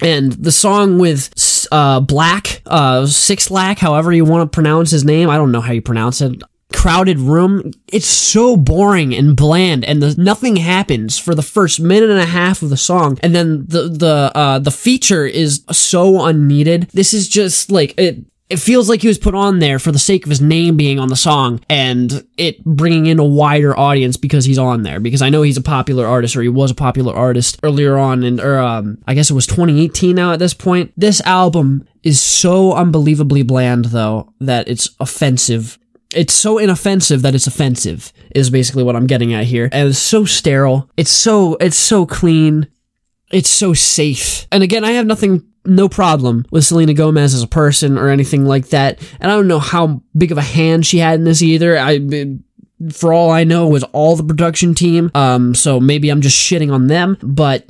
and 0.00 0.32
the 0.32 0.52
song 0.52 0.98
with 0.98 1.36
uh 1.72 2.00
Black, 2.00 2.62
uh 2.66 3.06
Six 3.06 3.50
Lack, 3.50 3.78
however 3.78 4.12
you 4.12 4.24
want 4.24 4.42
to 4.50 4.54
pronounce 4.54 4.90
his 4.90 5.04
name, 5.04 5.28
I 5.30 5.36
don't 5.36 5.50
know 5.50 5.60
how 5.60 5.72
you 5.72 5.82
pronounce 5.82 6.20
it. 6.20 6.42
Crowded 6.72 7.18
room. 7.18 7.70
It's 7.88 8.06
so 8.06 8.56
boring 8.56 9.14
and 9.14 9.36
bland, 9.36 9.84
and 9.84 10.02
the, 10.02 10.14
nothing 10.16 10.56
happens 10.56 11.18
for 11.18 11.34
the 11.34 11.42
first 11.42 11.80
minute 11.80 12.10
and 12.10 12.18
a 12.20 12.26
half 12.26 12.62
of 12.62 12.70
the 12.70 12.76
song, 12.78 13.18
and 13.22 13.34
then 13.34 13.66
the 13.66 13.88
the 13.88 14.32
uh 14.34 14.58
the 14.58 14.70
feature 14.70 15.26
is 15.26 15.64
so 15.70 16.24
unneeded. 16.24 16.88
This 16.94 17.12
is 17.12 17.28
just 17.28 17.70
like 17.70 17.94
it. 17.98 18.24
It 18.52 18.58
feels 18.58 18.88
like 18.88 19.00
he 19.00 19.08
was 19.08 19.18
put 19.18 19.34
on 19.34 19.60
there 19.60 19.78
for 19.78 19.92
the 19.92 19.98
sake 19.98 20.24
of 20.24 20.30
his 20.30 20.42
name 20.42 20.76
being 20.76 20.98
on 20.98 21.08
the 21.08 21.16
song 21.16 21.60
and 21.70 22.26
it 22.36 22.62
bringing 22.64 23.06
in 23.06 23.18
a 23.18 23.24
wider 23.24 23.74
audience 23.78 24.18
because 24.18 24.44
he's 24.44 24.58
on 24.58 24.82
there. 24.82 25.00
Because 25.00 25.22
I 25.22 25.30
know 25.30 25.40
he's 25.40 25.56
a 25.56 25.62
popular 25.62 26.06
artist 26.06 26.36
or 26.36 26.42
he 26.42 26.50
was 26.50 26.70
a 26.70 26.74
popular 26.74 27.14
artist 27.14 27.58
earlier 27.62 27.96
on, 27.96 28.22
and 28.22 28.40
or 28.40 28.58
um, 28.58 28.98
I 29.06 29.14
guess 29.14 29.30
it 29.30 29.34
was 29.34 29.46
2018 29.46 30.14
now 30.14 30.32
at 30.32 30.38
this 30.38 30.52
point. 30.52 30.92
This 30.98 31.22
album 31.22 31.88
is 32.02 32.22
so 32.22 32.74
unbelievably 32.74 33.42
bland 33.44 33.86
though 33.86 34.34
that 34.40 34.68
it's 34.68 34.90
offensive 35.00 35.78
it's 36.14 36.34
so 36.34 36.58
inoffensive 36.58 37.22
that 37.22 37.34
it's 37.34 37.46
offensive 37.46 38.12
is 38.34 38.50
basically 38.50 38.82
what 38.82 38.96
I'm 38.96 39.06
getting 39.06 39.32
at 39.32 39.44
here. 39.44 39.68
And 39.72 39.88
it's 39.88 39.98
so 39.98 40.24
sterile. 40.24 40.90
It's 40.96 41.10
so 41.10 41.54
it's 41.54 41.76
so 41.76 42.06
clean. 42.06 42.68
It's 43.30 43.48
so 43.48 43.72
safe. 43.72 44.46
And 44.52 44.62
again, 44.62 44.84
I 44.84 44.92
have 44.92 45.06
nothing 45.06 45.46
no 45.64 45.88
problem 45.88 46.44
with 46.50 46.64
Selena 46.64 46.94
Gomez 46.94 47.34
as 47.34 47.42
a 47.42 47.48
person 47.48 47.98
or 47.98 48.08
anything 48.08 48.44
like 48.44 48.68
that. 48.68 49.00
And 49.20 49.30
I 49.30 49.36
don't 49.36 49.48
know 49.48 49.58
how 49.58 50.02
big 50.16 50.32
of 50.32 50.38
a 50.38 50.42
hand 50.42 50.86
she 50.86 50.98
had 50.98 51.18
in 51.18 51.24
this 51.24 51.42
either. 51.42 51.78
I 51.78 52.00
for 52.92 53.12
all 53.12 53.30
I 53.30 53.44
know 53.44 53.68
was 53.68 53.84
all 53.84 54.16
the 54.16 54.24
production 54.24 54.74
team. 54.74 55.10
Um 55.14 55.54
so 55.54 55.78
maybe 55.78 56.10
I'm 56.10 56.20
just 56.20 56.36
shitting 56.36 56.72
on 56.72 56.88
them, 56.88 57.16
but 57.22 57.66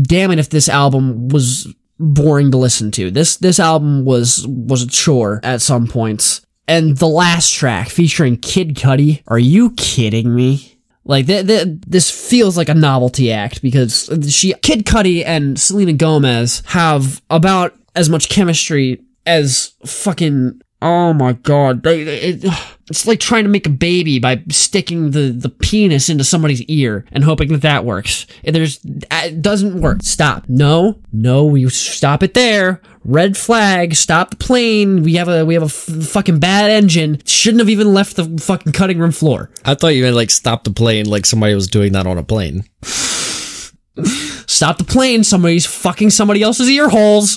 damn 0.00 0.30
it 0.30 0.38
if 0.38 0.50
this 0.50 0.68
album 0.68 1.28
was 1.28 1.72
boring 1.98 2.50
to 2.50 2.58
listen 2.58 2.90
to. 2.92 3.10
This 3.10 3.36
this 3.36 3.58
album 3.58 4.04
was 4.04 4.46
was 4.46 4.82
a 4.82 4.88
chore 4.88 5.40
at 5.42 5.62
some 5.62 5.86
points. 5.86 6.42
And 6.68 6.96
the 6.96 7.06
last 7.06 7.54
track 7.54 7.88
featuring 7.88 8.36
Kid 8.36 8.74
Cudi, 8.74 9.22
are 9.28 9.38
you 9.38 9.70
kidding 9.72 10.34
me? 10.34 10.75
Like 11.06 11.26
th- 11.26 11.46
th- 11.46 11.68
this 11.86 12.10
feels 12.10 12.56
like 12.56 12.68
a 12.68 12.74
novelty 12.74 13.32
act 13.32 13.62
because 13.62 14.10
she 14.28 14.52
Kid 14.54 14.84
Cudi 14.84 15.24
and 15.24 15.58
Selena 15.58 15.92
Gomez 15.92 16.62
have 16.66 17.22
about 17.30 17.74
as 17.94 18.10
much 18.10 18.28
chemistry 18.28 19.00
as 19.24 19.72
fucking 19.84 20.60
oh 20.82 21.12
my 21.12 21.32
god. 21.34 21.82
They, 21.82 22.02
it, 22.02 22.44
it's 22.90 23.06
like 23.06 23.20
trying 23.20 23.44
to 23.44 23.50
make 23.50 23.66
a 23.66 23.70
baby 23.70 24.18
by 24.18 24.42
sticking 24.48 25.10
the 25.10 25.30
the 25.30 25.48
penis 25.48 26.08
into 26.08 26.24
somebody's 26.24 26.62
ear 26.62 27.04
and 27.12 27.24
hoping 27.24 27.48
that 27.48 27.62
that 27.62 27.84
works. 27.84 28.26
And 28.44 28.54
there's 28.54 28.78
uh, 29.10 29.22
it 29.24 29.42
doesn't 29.42 29.80
work. 29.80 30.02
Stop. 30.02 30.44
No 30.48 30.98
no 31.12 31.44
we 31.44 31.68
stop 31.68 32.22
it 32.22 32.34
there. 32.34 32.80
Red 33.04 33.36
flag. 33.36 33.94
Stop 33.94 34.30
the 34.30 34.36
plane. 34.36 35.02
We 35.02 35.14
have 35.14 35.28
a 35.28 35.44
we 35.44 35.54
have 35.54 35.62
a 35.62 35.66
f- 35.66 36.06
fucking 36.08 36.40
bad 36.40 36.70
engine. 36.70 37.20
Shouldn't 37.24 37.60
have 37.60 37.70
even 37.70 37.94
left 37.94 38.16
the 38.16 38.38
fucking 38.38 38.72
cutting 38.72 38.98
room 38.98 39.12
floor. 39.12 39.50
I 39.64 39.74
thought 39.74 39.88
you 39.88 40.02
meant 40.02 40.16
like 40.16 40.30
stop 40.30 40.64
the 40.64 40.72
plane, 40.72 41.06
like 41.06 41.26
somebody 41.26 41.54
was 41.54 41.68
doing 41.68 41.92
that 41.92 42.06
on 42.06 42.18
a 42.18 42.24
plane. 42.24 42.64
Stop 44.46 44.78
the 44.78 44.84
plane. 44.84 45.24
Somebody's 45.24 45.66
fucking 45.66 46.10
somebody 46.10 46.42
else's 46.42 46.68
ear 46.70 46.88
holes. 46.88 47.36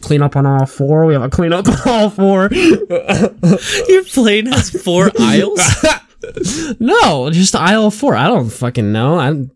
clean 0.00 0.22
up 0.22 0.36
on 0.36 0.46
all 0.46 0.66
four. 0.66 1.06
We 1.06 1.14
have 1.14 1.22
a 1.22 1.28
clean 1.30 1.52
up 1.52 1.66
on 1.68 1.76
all 1.88 2.10
four. 2.10 2.48
Your 2.52 4.04
plane 4.04 4.46
has 4.46 4.70
four 4.70 5.10
aisles. 5.20 5.60
No, 6.80 7.30
just 7.30 7.54
aisle 7.54 7.90
four. 7.90 8.14
I 8.14 8.28
don't 8.28 8.48
fucking 8.50 8.92
know. 8.92 9.18
I, 9.18 9.32
do 9.32 9.50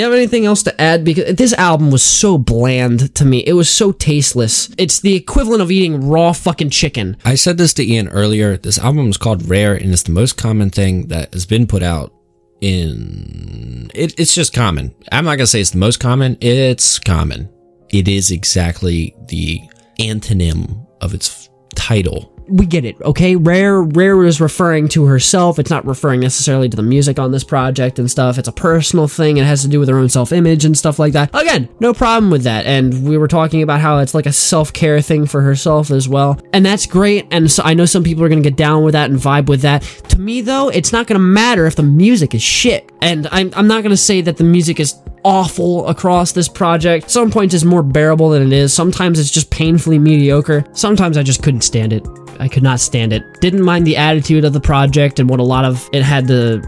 you 0.00 0.02
have 0.04 0.12
anything 0.12 0.46
else 0.46 0.62
to 0.64 0.80
add? 0.80 1.04
Because 1.04 1.34
this 1.36 1.52
album 1.54 1.90
was 1.90 2.02
so 2.02 2.38
bland 2.38 3.14
to 3.16 3.24
me. 3.24 3.38
It 3.46 3.54
was 3.54 3.68
so 3.70 3.90
tasteless. 3.92 4.70
It's 4.78 5.00
the 5.00 5.14
equivalent 5.14 5.62
of 5.62 5.70
eating 5.70 6.08
raw 6.08 6.32
fucking 6.32 6.70
chicken. 6.70 7.16
I 7.24 7.34
said 7.34 7.58
this 7.58 7.74
to 7.74 7.84
Ian 7.86 8.08
earlier. 8.08 8.56
This 8.56 8.78
album 8.78 9.08
is 9.08 9.16
called 9.16 9.48
Rare, 9.48 9.74
and 9.74 9.92
it's 9.92 10.02
the 10.02 10.12
most 10.12 10.36
common 10.36 10.70
thing 10.70 11.08
that 11.08 11.32
has 11.32 11.46
been 11.46 11.66
put 11.66 11.82
out 11.82 12.12
in. 12.60 13.90
It, 13.94 14.18
it's 14.18 14.34
just 14.34 14.52
common. 14.52 14.94
I'm 15.12 15.24
not 15.24 15.36
gonna 15.36 15.46
say 15.46 15.60
it's 15.60 15.70
the 15.70 15.78
most 15.78 16.00
common. 16.00 16.36
It's 16.40 16.98
common. 16.98 17.48
It 17.90 18.08
is 18.08 18.30
exactly 18.30 19.14
the 19.28 19.60
antonym 19.98 20.86
of 21.00 21.14
its 21.14 21.48
title. 21.74 22.37
We 22.48 22.66
get 22.66 22.84
it, 22.84 23.00
okay? 23.02 23.36
Rare 23.36 23.82
Rare 23.82 24.24
is 24.24 24.40
referring 24.40 24.88
to 24.88 25.06
herself. 25.06 25.58
It's 25.58 25.70
not 25.70 25.84
referring 25.84 26.20
necessarily 26.20 26.68
to 26.68 26.76
the 26.76 26.82
music 26.82 27.18
on 27.18 27.32
this 27.32 27.44
project 27.44 27.98
and 27.98 28.10
stuff. 28.10 28.38
It's 28.38 28.48
a 28.48 28.52
personal 28.52 29.08
thing. 29.08 29.36
It 29.36 29.44
has 29.44 29.62
to 29.62 29.68
do 29.68 29.78
with 29.78 29.88
her 29.88 29.98
own 29.98 30.08
self-image 30.08 30.64
and 30.64 30.76
stuff 30.76 30.98
like 30.98 31.12
that. 31.12 31.34
Again, 31.34 31.68
no 31.80 31.92
problem 31.92 32.30
with 32.30 32.44
that. 32.44 32.66
And 32.66 33.08
we 33.08 33.18
were 33.18 33.28
talking 33.28 33.62
about 33.62 33.80
how 33.80 33.98
it's 33.98 34.14
like 34.14 34.26
a 34.26 34.32
self-care 34.32 35.00
thing 35.00 35.26
for 35.26 35.42
herself 35.42 35.90
as 35.90 36.08
well. 36.08 36.40
And 36.52 36.64
that's 36.64 36.86
great. 36.86 37.26
And 37.30 37.50
so 37.50 37.62
I 37.64 37.74
know 37.74 37.84
some 37.84 38.02
people 38.02 38.24
are 38.24 38.28
going 38.28 38.42
to 38.42 38.48
get 38.48 38.56
down 38.56 38.82
with 38.82 38.92
that 38.92 39.10
and 39.10 39.18
vibe 39.18 39.48
with 39.48 39.62
that. 39.62 39.82
To 40.08 40.18
me 40.18 40.40
though, 40.40 40.68
it's 40.68 40.92
not 40.92 41.06
going 41.06 41.20
to 41.20 41.24
matter 41.26 41.66
if 41.66 41.76
the 41.76 41.82
music 41.82 42.34
is 42.34 42.42
shit. 42.42 42.90
And 43.02 43.28
I'm, 43.30 43.52
I'm 43.54 43.68
not 43.68 43.82
going 43.82 43.90
to 43.90 43.96
say 43.96 44.20
that 44.22 44.36
the 44.36 44.44
music 44.44 44.80
is 44.80 44.94
awful 45.24 45.86
across 45.88 46.32
this 46.32 46.48
project. 46.48 47.10
Some 47.10 47.30
points 47.30 47.54
is 47.54 47.64
more 47.64 47.82
bearable 47.82 48.30
than 48.30 48.42
it 48.42 48.52
is. 48.52 48.72
Sometimes 48.72 49.18
it's 49.18 49.30
just 49.30 49.50
painfully 49.50 49.98
mediocre. 49.98 50.64
Sometimes 50.72 51.16
I 51.18 51.22
just 51.22 51.42
couldn't 51.42 51.62
stand 51.62 51.92
it. 51.92 52.06
I 52.38 52.48
could 52.48 52.62
not 52.62 52.80
stand 52.80 53.12
it. 53.12 53.40
Didn't 53.40 53.62
mind 53.62 53.86
the 53.86 53.96
attitude 53.96 54.44
of 54.44 54.52
the 54.52 54.60
project 54.60 55.18
and 55.18 55.28
what 55.28 55.40
a 55.40 55.44
lot 55.44 55.64
of 55.64 55.88
it 55.92 56.02
had 56.02 56.28
to 56.28 56.62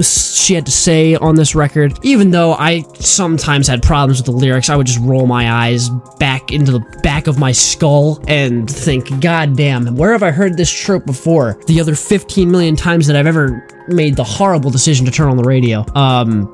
she 0.00 0.54
had 0.54 0.66
to 0.66 0.72
say 0.72 1.14
on 1.16 1.36
this 1.36 1.54
record. 1.54 1.98
Even 2.02 2.30
though 2.30 2.52
I 2.52 2.82
sometimes 2.98 3.66
had 3.66 3.82
problems 3.82 4.18
with 4.18 4.26
the 4.26 4.32
lyrics, 4.32 4.68
I 4.68 4.76
would 4.76 4.86
just 4.86 5.00
roll 5.00 5.26
my 5.26 5.50
eyes 5.50 5.88
back 6.18 6.52
into 6.52 6.72
the 6.72 6.80
back 7.02 7.26
of 7.26 7.38
my 7.38 7.52
skull 7.52 8.22
and 8.28 8.70
think, 8.70 9.20
God 9.20 9.56
damn, 9.56 9.96
where 9.96 10.12
have 10.12 10.22
I 10.22 10.30
heard 10.30 10.56
this 10.56 10.70
trope 10.70 11.06
before? 11.06 11.58
The 11.66 11.80
other 11.80 11.94
15 11.94 12.50
million 12.50 12.76
times 12.76 13.06
that 13.06 13.16
I've 13.16 13.26
ever 13.26 13.66
made 13.88 14.16
the 14.16 14.24
horrible 14.24 14.70
decision 14.70 15.06
to 15.06 15.12
turn 15.12 15.28
on 15.30 15.36
the 15.36 15.44
radio. 15.44 15.84
Um, 15.94 16.52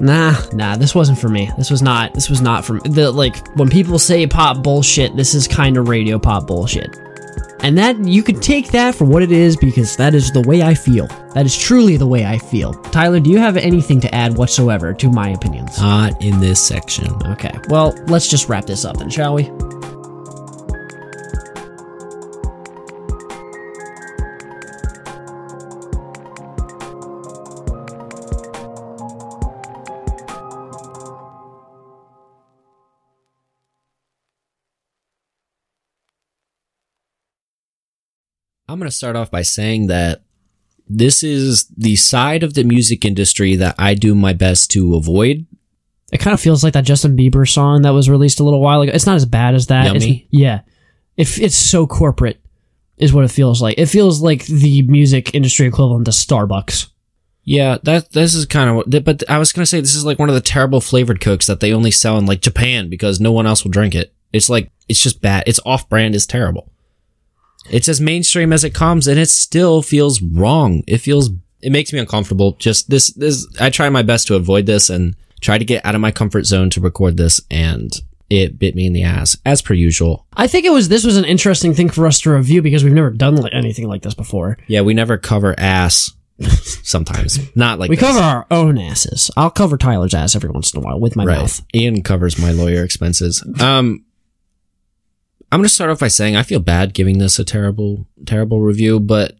Nah, 0.00 0.34
nah, 0.52 0.76
this 0.76 0.92
wasn't 0.92 1.20
for 1.20 1.28
me. 1.28 1.52
This 1.56 1.70
was 1.70 1.80
not, 1.80 2.14
this 2.14 2.28
was 2.28 2.40
not 2.40 2.64
for 2.64 2.74
me. 2.74 2.80
The, 2.84 3.12
like, 3.12 3.46
when 3.56 3.70
people 3.70 4.00
say 4.00 4.26
pop 4.26 4.60
bullshit, 4.60 5.14
this 5.14 5.34
is 5.34 5.46
kind 5.46 5.76
of 5.76 5.88
radio 5.88 6.18
pop 6.18 6.48
bullshit. 6.48 6.98
And 7.64 7.78
that, 7.78 7.98
you 8.04 8.22
could 8.22 8.42
take 8.42 8.72
that 8.72 8.94
for 8.94 9.06
what 9.06 9.22
it 9.22 9.32
is 9.32 9.56
because 9.56 9.96
that 9.96 10.14
is 10.14 10.30
the 10.30 10.42
way 10.42 10.62
I 10.62 10.74
feel. 10.74 11.06
That 11.32 11.46
is 11.46 11.56
truly 11.56 11.96
the 11.96 12.06
way 12.06 12.26
I 12.26 12.36
feel. 12.36 12.74
Tyler, 12.74 13.20
do 13.20 13.30
you 13.30 13.38
have 13.38 13.56
anything 13.56 14.00
to 14.00 14.14
add 14.14 14.36
whatsoever 14.36 14.92
to 14.92 15.10
my 15.10 15.30
opinions? 15.30 15.80
Not 15.80 16.22
in 16.22 16.40
this 16.40 16.60
section. 16.60 17.10
Okay, 17.24 17.58
well, 17.70 17.94
let's 18.06 18.28
just 18.28 18.50
wrap 18.50 18.66
this 18.66 18.84
up 18.84 18.98
then, 18.98 19.08
shall 19.08 19.32
we? 19.32 19.50
I'm 38.74 38.80
going 38.80 38.90
to 38.90 38.96
start 38.96 39.14
off 39.14 39.30
by 39.30 39.42
saying 39.42 39.86
that 39.86 40.24
this 40.88 41.22
is 41.22 41.66
the 41.76 41.94
side 41.94 42.42
of 42.42 42.54
the 42.54 42.64
music 42.64 43.04
industry 43.04 43.54
that 43.54 43.76
I 43.78 43.94
do 43.94 44.16
my 44.16 44.32
best 44.32 44.72
to 44.72 44.96
avoid. 44.96 45.46
It 46.12 46.18
kind 46.18 46.34
of 46.34 46.40
feels 46.40 46.64
like 46.64 46.72
that 46.72 46.84
Justin 46.84 47.16
Bieber 47.16 47.48
song 47.48 47.82
that 47.82 47.90
was 47.90 48.10
released 48.10 48.40
a 48.40 48.42
little 48.42 48.60
while 48.60 48.80
ago. 48.82 48.90
It's 48.92 49.06
not 49.06 49.14
as 49.14 49.26
bad 49.26 49.54
as 49.54 49.68
that. 49.68 49.94
It's- 49.94 50.02
yeah. 50.30 50.62
It, 51.16 51.38
it's 51.38 51.54
so 51.56 51.86
corporate, 51.86 52.40
is 52.96 53.12
what 53.12 53.24
it 53.24 53.30
feels 53.30 53.62
like. 53.62 53.78
It 53.78 53.86
feels 53.86 54.20
like 54.20 54.44
the 54.46 54.82
music 54.82 55.32
industry 55.36 55.68
equivalent 55.68 56.06
to 56.06 56.10
Starbucks. 56.10 56.88
Yeah, 57.44 57.78
that 57.84 58.10
this 58.10 58.34
is 58.34 58.44
kind 58.44 58.70
of 58.70 58.74
what, 58.74 59.04
but 59.04 59.22
I 59.30 59.38
was 59.38 59.52
going 59.52 59.62
to 59.62 59.66
say 59.66 59.80
this 59.80 59.94
is 59.94 60.04
like 60.04 60.18
one 60.18 60.28
of 60.30 60.34
the 60.34 60.40
terrible 60.40 60.80
flavored 60.80 61.20
cokes 61.20 61.46
that 61.46 61.60
they 61.60 61.72
only 61.72 61.92
sell 61.92 62.18
in 62.18 62.26
like 62.26 62.40
Japan 62.40 62.90
because 62.90 63.20
no 63.20 63.30
one 63.30 63.46
else 63.46 63.62
will 63.62 63.70
drink 63.70 63.94
it. 63.94 64.12
It's 64.32 64.50
like 64.50 64.72
it's 64.88 65.00
just 65.00 65.20
bad. 65.22 65.44
It's 65.46 65.60
off 65.64 65.88
brand. 65.88 66.16
It's 66.16 66.26
terrible. 66.26 66.72
It's 67.70 67.88
as 67.88 68.00
mainstream 68.00 68.52
as 68.52 68.64
it 68.64 68.74
comes 68.74 69.06
and 69.08 69.18
it 69.18 69.30
still 69.30 69.82
feels 69.82 70.20
wrong. 70.22 70.82
It 70.86 70.98
feels 70.98 71.30
it 71.62 71.72
makes 71.72 71.92
me 71.92 71.98
uncomfortable. 71.98 72.52
Just 72.58 72.90
this 72.90 73.12
this 73.14 73.46
I 73.60 73.70
try 73.70 73.88
my 73.88 74.02
best 74.02 74.26
to 74.28 74.34
avoid 74.36 74.66
this 74.66 74.90
and 74.90 75.16
try 75.40 75.58
to 75.58 75.64
get 75.64 75.84
out 75.84 75.94
of 75.94 76.00
my 76.00 76.10
comfort 76.10 76.44
zone 76.44 76.70
to 76.70 76.80
record 76.80 77.16
this 77.16 77.40
and 77.50 77.92
it 78.30 78.58
bit 78.58 78.74
me 78.74 78.86
in 78.86 78.92
the 78.92 79.02
ass 79.02 79.36
as 79.44 79.62
per 79.62 79.74
usual. 79.74 80.26
I 80.34 80.46
think 80.46 80.64
it 80.64 80.72
was 80.72 80.88
this 80.88 81.04
was 81.04 81.16
an 81.16 81.24
interesting 81.24 81.74
thing 81.74 81.88
for 81.90 82.06
us 82.06 82.20
to 82.20 82.30
review 82.30 82.62
because 82.62 82.84
we've 82.84 82.92
never 82.92 83.10
done 83.10 83.36
like 83.36 83.52
anything 83.54 83.88
like 83.88 84.02
this 84.02 84.14
before. 84.14 84.58
Yeah, 84.66 84.80
we 84.82 84.94
never 84.94 85.18
cover 85.18 85.54
ass 85.58 86.12
sometimes. 86.82 87.38
Not 87.56 87.78
like 87.78 87.90
We 87.90 87.96
this. 87.96 88.04
cover 88.04 88.18
our 88.20 88.46
own 88.50 88.78
asses. 88.78 89.30
I'll 89.36 89.50
cover 89.50 89.76
Tyler's 89.76 90.14
ass 90.14 90.34
every 90.34 90.50
once 90.50 90.72
in 90.74 90.80
a 90.80 90.82
while 90.84 90.98
with 90.98 91.16
my 91.16 91.24
right. 91.24 91.38
mouth. 91.38 91.62
Ian 91.74 92.02
covers 92.02 92.38
my 92.38 92.50
lawyer 92.50 92.82
expenses. 92.82 93.44
Um, 93.60 94.04
I'm 95.54 95.60
going 95.60 95.68
to 95.68 95.72
start 95.72 95.90
off 95.92 96.00
by 96.00 96.08
saying 96.08 96.34
I 96.34 96.42
feel 96.42 96.58
bad 96.58 96.94
giving 96.94 97.18
this 97.18 97.38
a 97.38 97.44
terrible, 97.44 98.08
terrible 98.26 98.60
review, 98.60 98.98
but 98.98 99.36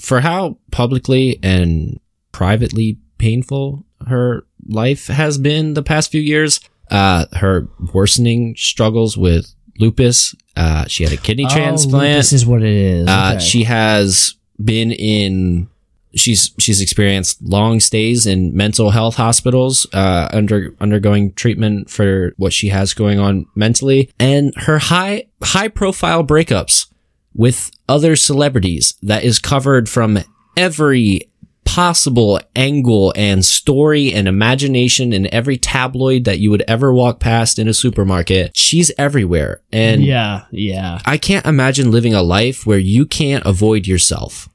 for 0.00 0.20
how 0.20 0.58
publicly 0.70 1.40
and 1.42 1.98
privately 2.30 2.98
painful 3.18 3.84
her 4.06 4.46
life 4.68 5.08
has 5.08 5.38
been 5.38 5.74
the 5.74 5.82
past 5.82 6.12
few 6.12 6.20
years, 6.20 6.60
uh, 6.92 7.26
her 7.32 7.66
worsening 7.92 8.54
struggles 8.56 9.16
with 9.16 9.52
lupus, 9.80 10.36
uh, 10.54 10.84
she 10.86 11.02
had 11.02 11.12
a 11.12 11.16
kidney 11.16 11.46
transplant. 11.46 12.16
This 12.16 12.32
is 12.32 12.46
what 12.46 12.62
it 12.62 12.68
is. 12.72 13.08
Uh, 13.08 13.32
Okay. 13.34 13.44
she 13.44 13.64
has 13.64 14.36
been 14.64 14.92
in. 14.92 15.68
She's 16.16 16.52
she's 16.58 16.80
experienced 16.80 17.42
long 17.42 17.80
stays 17.80 18.26
in 18.26 18.56
mental 18.56 18.90
health 18.90 19.16
hospitals, 19.16 19.86
uh, 19.92 20.28
under 20.32 20.74
undergoing 20.80 21.32
treatment 21.34 21.90
for 21.90 22.32
what 22.36 22.52
she 22.52 22.68
has 22.68 22.94
going 22.94 23.18
on 23.18 23.46
mentally, 23.54 24.10
and 24.18 24.54
her 24.56 24.78
high 24.78 25.26
high 25.42 25.68
profile 25.68 26.24
breakups 26.24 26.86
with 27.34 27.70
other 27.88 28.16
celebrities 28.16 28.94
that 29.02 29.22
is 29.22 29.38
covered 29.38 29.88
from 29.88 30.18
every 30.56 31.20
possible 31.66 32.40
angle 32.54 33.12
and 33.16 33.44
story 33.44 34.12
and 34.14 34.26
imagination 34.26 35.12
in 35.12 35.32
every 35.34 35.58
tabloid 35.58 36.24
that 36.24 36.38
you 36.38 36.48
would 36.48 36.62
ever 36.66 36.94
walk 36.94 37.20
past 37.20 37.58
in 37.58 37.68
a 37.68 37.74
supermarket. 37.74 38.56
She's 38.56 38.90
everywhere, 38.96 39.60
and 39.70 40.02
yeah, 40.02 40.44
yeah. 40.50 41.00
I 41.04 41.18
can't 41.18 41.44
imagine 41.44 41.90
living 41.90 42.14
a 42.14 42.22
life 42.22 42.66
where 42.66 42.78
you 42.78 43.04
can't 43.04 43.44
avoid 43.44 43.86
yourself. 43.86 44.48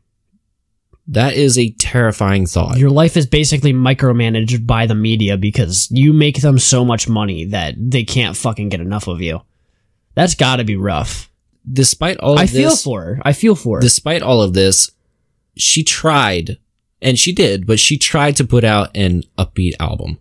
That 1.07 1.33
is 1.33 1.57
a 1.57 1.71
terrifying 1.71 2.45
thought. 2.45 2.77
Your 2.77 2.89
life 2.91 3.17
is 3.17 3.25
basically 3.25 3.73
micromanaged 3.73 4.65
by 4.65 4.85
the 4.85 4.95
media 4.95 5.35
because 5.37 5.89
you 5.91 6.13
make 6.13 6.41
them 6.41 6.59
so 6.59 6.85
much 6.85 7.09
money 7.09 7.45
that 7.45 7.73
they 7.77 8.03
can't 8.03 8.37
fucking 8.37 8.69
get 8.69 8.79
enough 8.81 9.07
of 9.07 9.21
you. 9.21 9.41
That's 10.15 10.35
got 10.35 10.57
to 10.57 10.63
be 10.63 10.75
rough. 10.75 11.29
despite 11.71 12.17
all 12.17 12.33
of 12.33 12.39
I 12.39 12.45
this, 12.45 12.51
feel 12.53 12.75
for 12.75 13.01
her. 13.03 13.21
I 13.23 13.33
feel 13.33 13.55
for 13.55 13.77
her. 13.77 13.81
despite 13.81 14.21
all 14.21 14.41
of 14.41 14.53
this, 14.53 14.91
she 15.57 15.83
tried, 15.83 16.57
and 17.01 17.17
she 17.19 17.33
did, 17.33 17.65
but 17.67 17.79
she 17.79 17.97
tried 17.97 18.35
to 18.37 18.45
put 18.45 18.63
out 18.63 18.95
an 18.95 19.23
upbeat 19.37 19.73
album. 19.79 20.17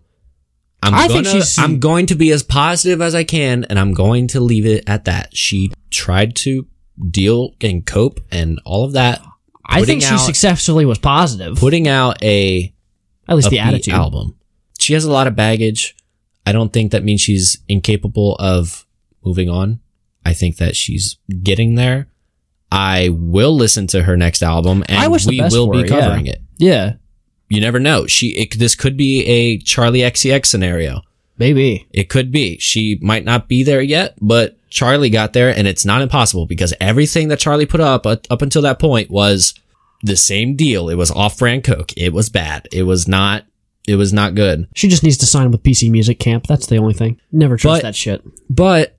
I'm 0.83 0.93
I 0.95 1.07
gonna, 1.07 1.13
think 1.23 1.27
she's- 1.27 1.57
I'm 1.59 1.79
going 1.79 2.07
to 2.07 2.15
be 2.15 2.31
as 2.31 2.41
positive 2.43 3.01
as 3.01 3.13
I 3.15 3.23
can, 3.23 3.65
and 3.65 3.77
I'm 3.79 3.93
going 3.93 4.27
to 4.29 4.39
leave 4.39 4.65
it 4.65 4.83
at 4.87 5.05
that. 5.05 5.35
She 5.37 5.71
tried 5.91 6.35
to 6.37 6.65
deal 7.09 7.55
and 7.61 7.85
cope 7.85 8.19
and 8.31 8.59
all 8.65 8.83
of 8.85 8.93
that, 8.93 9.21
I 9.71 9.83
think 9.85 10.01
she 10.01 10.13
out- 10.13 10.17
successfully 10.17 10.85
was 10.85 10.99
positive. 10.99 11.57
putting 11.57 11.87
out 11.87 12.21
a 12.23 12.73
At 13.27 13.35
least 13.35 13.49
the 13.49 13.59
attitude. 13.59 13.93
album. 13.93 14.35
She 14.79 14.93
has 14.93 15.03
a 15.05 15.11
lot 15.11 15.27
of 15.27 15.35
baggage. 15.35 15.95
I 16.45 16.51
don't 16.51 16.73
think 16.73 16.91
that 16.91 17.03
means 17.03 17.21
she's 17.21 17.59
incapable 17.67 18.35
of 18.39 18.85
moving 19.23 19.49
on. 19.49 19.79
I 20.25 20.33
think 20.33 20.57
that 20.57 20.75
she's 20.75 21.17
getting 21.43 21.75
there. 21.75 22.07
I 22.71 23.09
will 23.11 23.55
listen 23.55 23.87
to 23.87 24.03
her 24.03 24.15
next 24.17 24.41
album 24.41 24.83
and 24.87 25.11
we 25.27 25.41
will 25.41 25.71
be 25.71 25.79
her, 25.81 25.85
yeah. 25.87 25.99
covering 25.99 26.25
it. 26.27 26.41
Yeah, 26.57 26.93
You 27.49 27.59
never 27.59 27.79
know. 27.79 28.07
She 28.07 28.29
it, 28.29 28.57
this 28.57 28.75
could 28.75 28.95
be 28.95 29.25
a 29.25 29.59
Charli 29.59 29.99
XCX 30.05 30.45
scenario. 30.45 31.01
maybe. 31.37 31.87
It 31.91 32.07
could 32.09 32.31
be. 32.31 32.57
She 32.59 32.97
might 33.01 33.25
not 33.25 33.47
be 33.47 33.63
there 33.63 33.81
yet, 33.81 34.15
but 34.21 34.57
Charli 34.71 35.11
got 35.11 35.33
there 35.33 35.49
and 35.55 35.67
it's 35.67 35.85
not 35.85 36.01
impossible 36.01 36.45
because 36.45 36.73
everything 36.81 37.27
that 37.27 37.39
Charli 37.39 37.67
put 37.69 37.81
up 37.81 38.05
up 38.07 38.25
up 38.29 38.41
until 38.41 38.61
that 38.63 38.79
point 38.79 39.09
was 39.11 39.53
the 40.01 40.15
same 40.15 40.55
deal. 40.55 40.89
It 40.89 40.95
was 40.95 41.11
off-brand 41.11 41.63
Coke. 41.63 41.91
It 41.97 42.13
was 42.13 42.29
bad. 42.29 42.67
It 42.71 42.83
was 42.83 43.07
not 43.07 43.45
It 43.87 43.95
was 43.97 44.13
not 44.13 44.33
good. 44.35 44.67
She 44.75 44.87
just 44.87 45.03
needs 45.03 45.17
to 45.17 45.25
sign 45.25 45.51
with 45.51 45.61
PC 45.63 45.89
Music 45.91 46.19
Camp. 46.19 46.47
That's 46.47 46.67
the 46.67 46.77
only 46.77 46.93
thing. 46.93 47.19
Never 47.31 47.57
trust 47.57 47.81
But- 47.81 47.87
that 47.87 47.95
shit. 47.95 48.21
But 48.49 48.97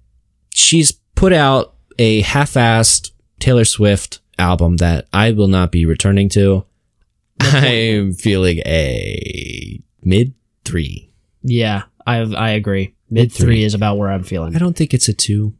she's 0.54 0.92
put 1.14 1.32
out 1.32 1.74
a 1.98 2.20
half-assed 2.22 3.10
Taylor 3.40 3.64
Swift 3.64 4.20
album 4.38 4.76
that 4.78 5.06
I 5.12 5.30
will 5.32 5.48
not 5.48 5.72
be 5.72 5.86
returning 5.86 6.28
to. 6.30 6.64
I'm 7.40 8.12
feeling 8.12 8.58
a 8.66 9.80
mid 10.02 10.34
three. 10.64 11.10
Yeah, 11.42 11.82
I 12.06 12.18
I 12.20 12.50
agree. 12.50 12.94
Mid 13.10 13.32
three. 13.32 13.44
three 13.46 13.64
is 13.64 13.74
about 13.74 13.98
where 13.98 14.10
I'm 14.10 14.22
feeling. 14.22 14.54
I 14.54 14.58
don't 14.58 14.76
think 14.76 14.94
it's 14.94 15.08
a 15.08 15.12
two. 15.12 15.54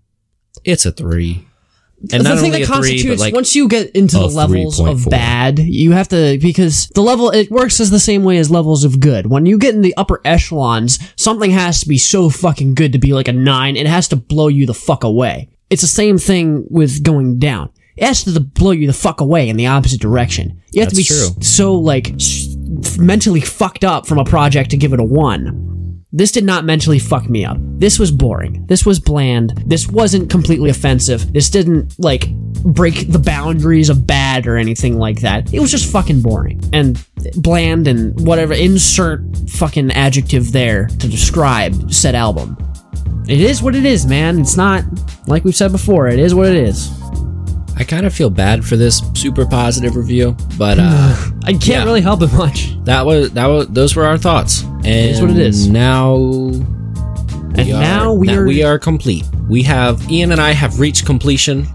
It's 0.65 0.87
a 0.87 0.93
three. 0.93 1.47
And 2.11 2.25
the 2.25 2.31
not 2.31 2.39
thing 2.39 2.47
only 2.47 2.51
that 2.51 2.63
a 2.63 2.67
three, 2.67 2.75
constitutes 2.75 3.21
but 3.21 3.25
like 3.27 3.35
once 3.35 3.55
you 3.55 3.69
get 3.69 3.91
into 3.93 4.19
the 4.19 4.27
levels 4.27 4.81
of 4.81 4.99
3.4. 4.99 5.11
bad, 5.11 5.59
you 5.61 5.93
have 5.93 6.09
to 6.09 6.37
because 6.43 6.89
the 6.89 7.01
level 7.01 7.31
it 7.31 7.49
works 7.49 7.79
as 7.79 7.91
the 7.91 8.01
same 8.01 8.25
way 8.25 8.39
as 8.39 8.51
levels 8.51 8.83
of 8.83 8.99
good. 8.99 9.27
When 9.27 9.47
you 9.47 9.57
get 9.57 9.75
in 9.75 9.83
the 9.83 9.95
upper 9.97 10.21
echelons, 10.25 10.99
something 11.15 11.53
has 11.53 11.81
to 11.81 11.89
be 11.89 11.99
so 11.99 12.29
fucking 12.29 12.75
good 12.75 12.93
to 12.93 12.99
be 12.99 13.13
like 13.13 13.29
a 13.29 13.33
nine. 13.33 13.77
It 13.77 13.87
has 13.87 14.09
to 14.09 14.17
blow 14.17 14.49
you 14.49 14.67
the 14.67 14.75
fuck 14.75 15.05
away. 15.05 15.49
It's 15.71 15.83
the 15.83 15.89
same 15.89 16.19
thing 16.19 16.67
with 16.69 17.05
going 17.05 17.39
down. 17.39 17.71
It 17.97 18.05
has 18.05 18.25
to 18.25 18.41
blow 18.41 18.73
you 18.73 18.89
the 18.89 18.93
fuck 18.93 19.21
away 19.21 19.49
in 19.49 19.57
the 19.57 19.67
opposite 19.69 20.01
direction. 20.01 20.61
You 20.73 20.81
have 20.81 20.91
to 20.91 20.97
be 20.97 21.05
true. 21.05 21.29
so 21.41 21.75
like 21.75 22.15
mentally 22.99 23.41
fucked 23.43 23.85
up 23.85 24.07
from 24.07 24.19
a 24.19 24.25
project 24.25 24.71
to 24.71 24.77
give 24.77 24.93
it 24.93 24.99
a 24.99 25.05
one. 25.05 25.72
This 26.15 26.31
did 26.31 26.45
not 26.45 26.67
mentally 26.67 26.99
fuck 26.99 27.31
me 27.31 27.45
up. 27.45 27.57
This 27.59 27.99
was 27.99 28.11
boring. 28.11 28.67
This 28.67 28.85
was 28.85 29.01
bland. 29.01 29.63
This 29.65 29.89
wasn't 29.89 30.29
completely 30.29 30.69
offensive. 30.69 31.33
This 31.33 31.49
didn't, 31.49 31.99
like, 31.99 32.31
break 32.65 33.11
the 33.11 33.19
boundaries 33.19 33.89
of 33.89 34.07
bad 34.07 34.47
or 34.47 34.57
anything 34.57 34.99
like 34.99 35.21
that. 35.23 35.53
It 35.55 35.61
was 35.61 35.71
just 35.71 35.91
fucking 35.91 36.21
boring 36.21 36.61
and 36.75 37.03
bland 37.37 37.89
and 37.89 38.15
whatever. 38.27 38.53
Insert 38.53 39.23
fucking 39.49 39.91
adjective 39.93 40.53
there 40.53 40.87
to 40.87 41.09
describe 41.09 41.91
said 41.91 42.15
album. 42.15 42.59
It 43.27 43.41
is 43.41 43.63
what 43.63 43.75
it 43.75 43.87
is, 43.87 44.05
man. 44.07 44.39
It's 44.39 44.57
not, 44.57 44.85
like 45.27 45.45
we've 45.45 45.57
said 45.57 45.73
before, 45.73 46.09
it 46.09 46.19
is 46.19 46.35
what 46.35 46.47
it 46.47 46.57
is. 46.57 46.91
I 47.77 47.85
kind 47.85 48.05
of 48.07 48.15
feel 48.15 48.31
bad 48.31 48.65
for 48.65 48.77
this 48.77 49.03
super 49.15 49.47
positive 49.47 49.97
review, 49.97 50.37
but 50.59 50.79
uh, 50.79 51.17
I 51.45 51.53
can't 51.53 51.67
Yeah. 51.67 51.85
really 51.85 52.01
help 52.03 52.23
it 52.23 52.33
much. 52.35 52.77
that 52.85 53.05
was 53.07 53.31
that 53.33 53.47
was 53.47 53.67
those 53.69 53.97
were 53.97 54.05
our 54.07 54.19
thoughts, 54.19 54.63
and 54.63 54.87
is 55.11 55.21
what 55.21 55.31
it 55.31 55.39
is. 55.39 55.69
Now, 55.69 56.15
And 56.15 57.57
we 57.57 57.73
are- 57.73 57.81
now 57.81 58.13
we 58.13 58.29
are, 58.31 58.47
we 58.47 58.63
are 58.63 58.79
complete. 58.79 59.25
We 59.49 59.63
have 59.65 60.11
Ian 60.11 60.33
and 60.33 60.41
I 60.41 60.53
have 60.53 60.81
reached 60.81 61.05
completion 61.07 61.67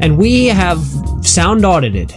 and 0.00 0.18
we 0.18 0.46
have 0.46 0.78
sound 1.22 1.64
audited. 1.64 2.12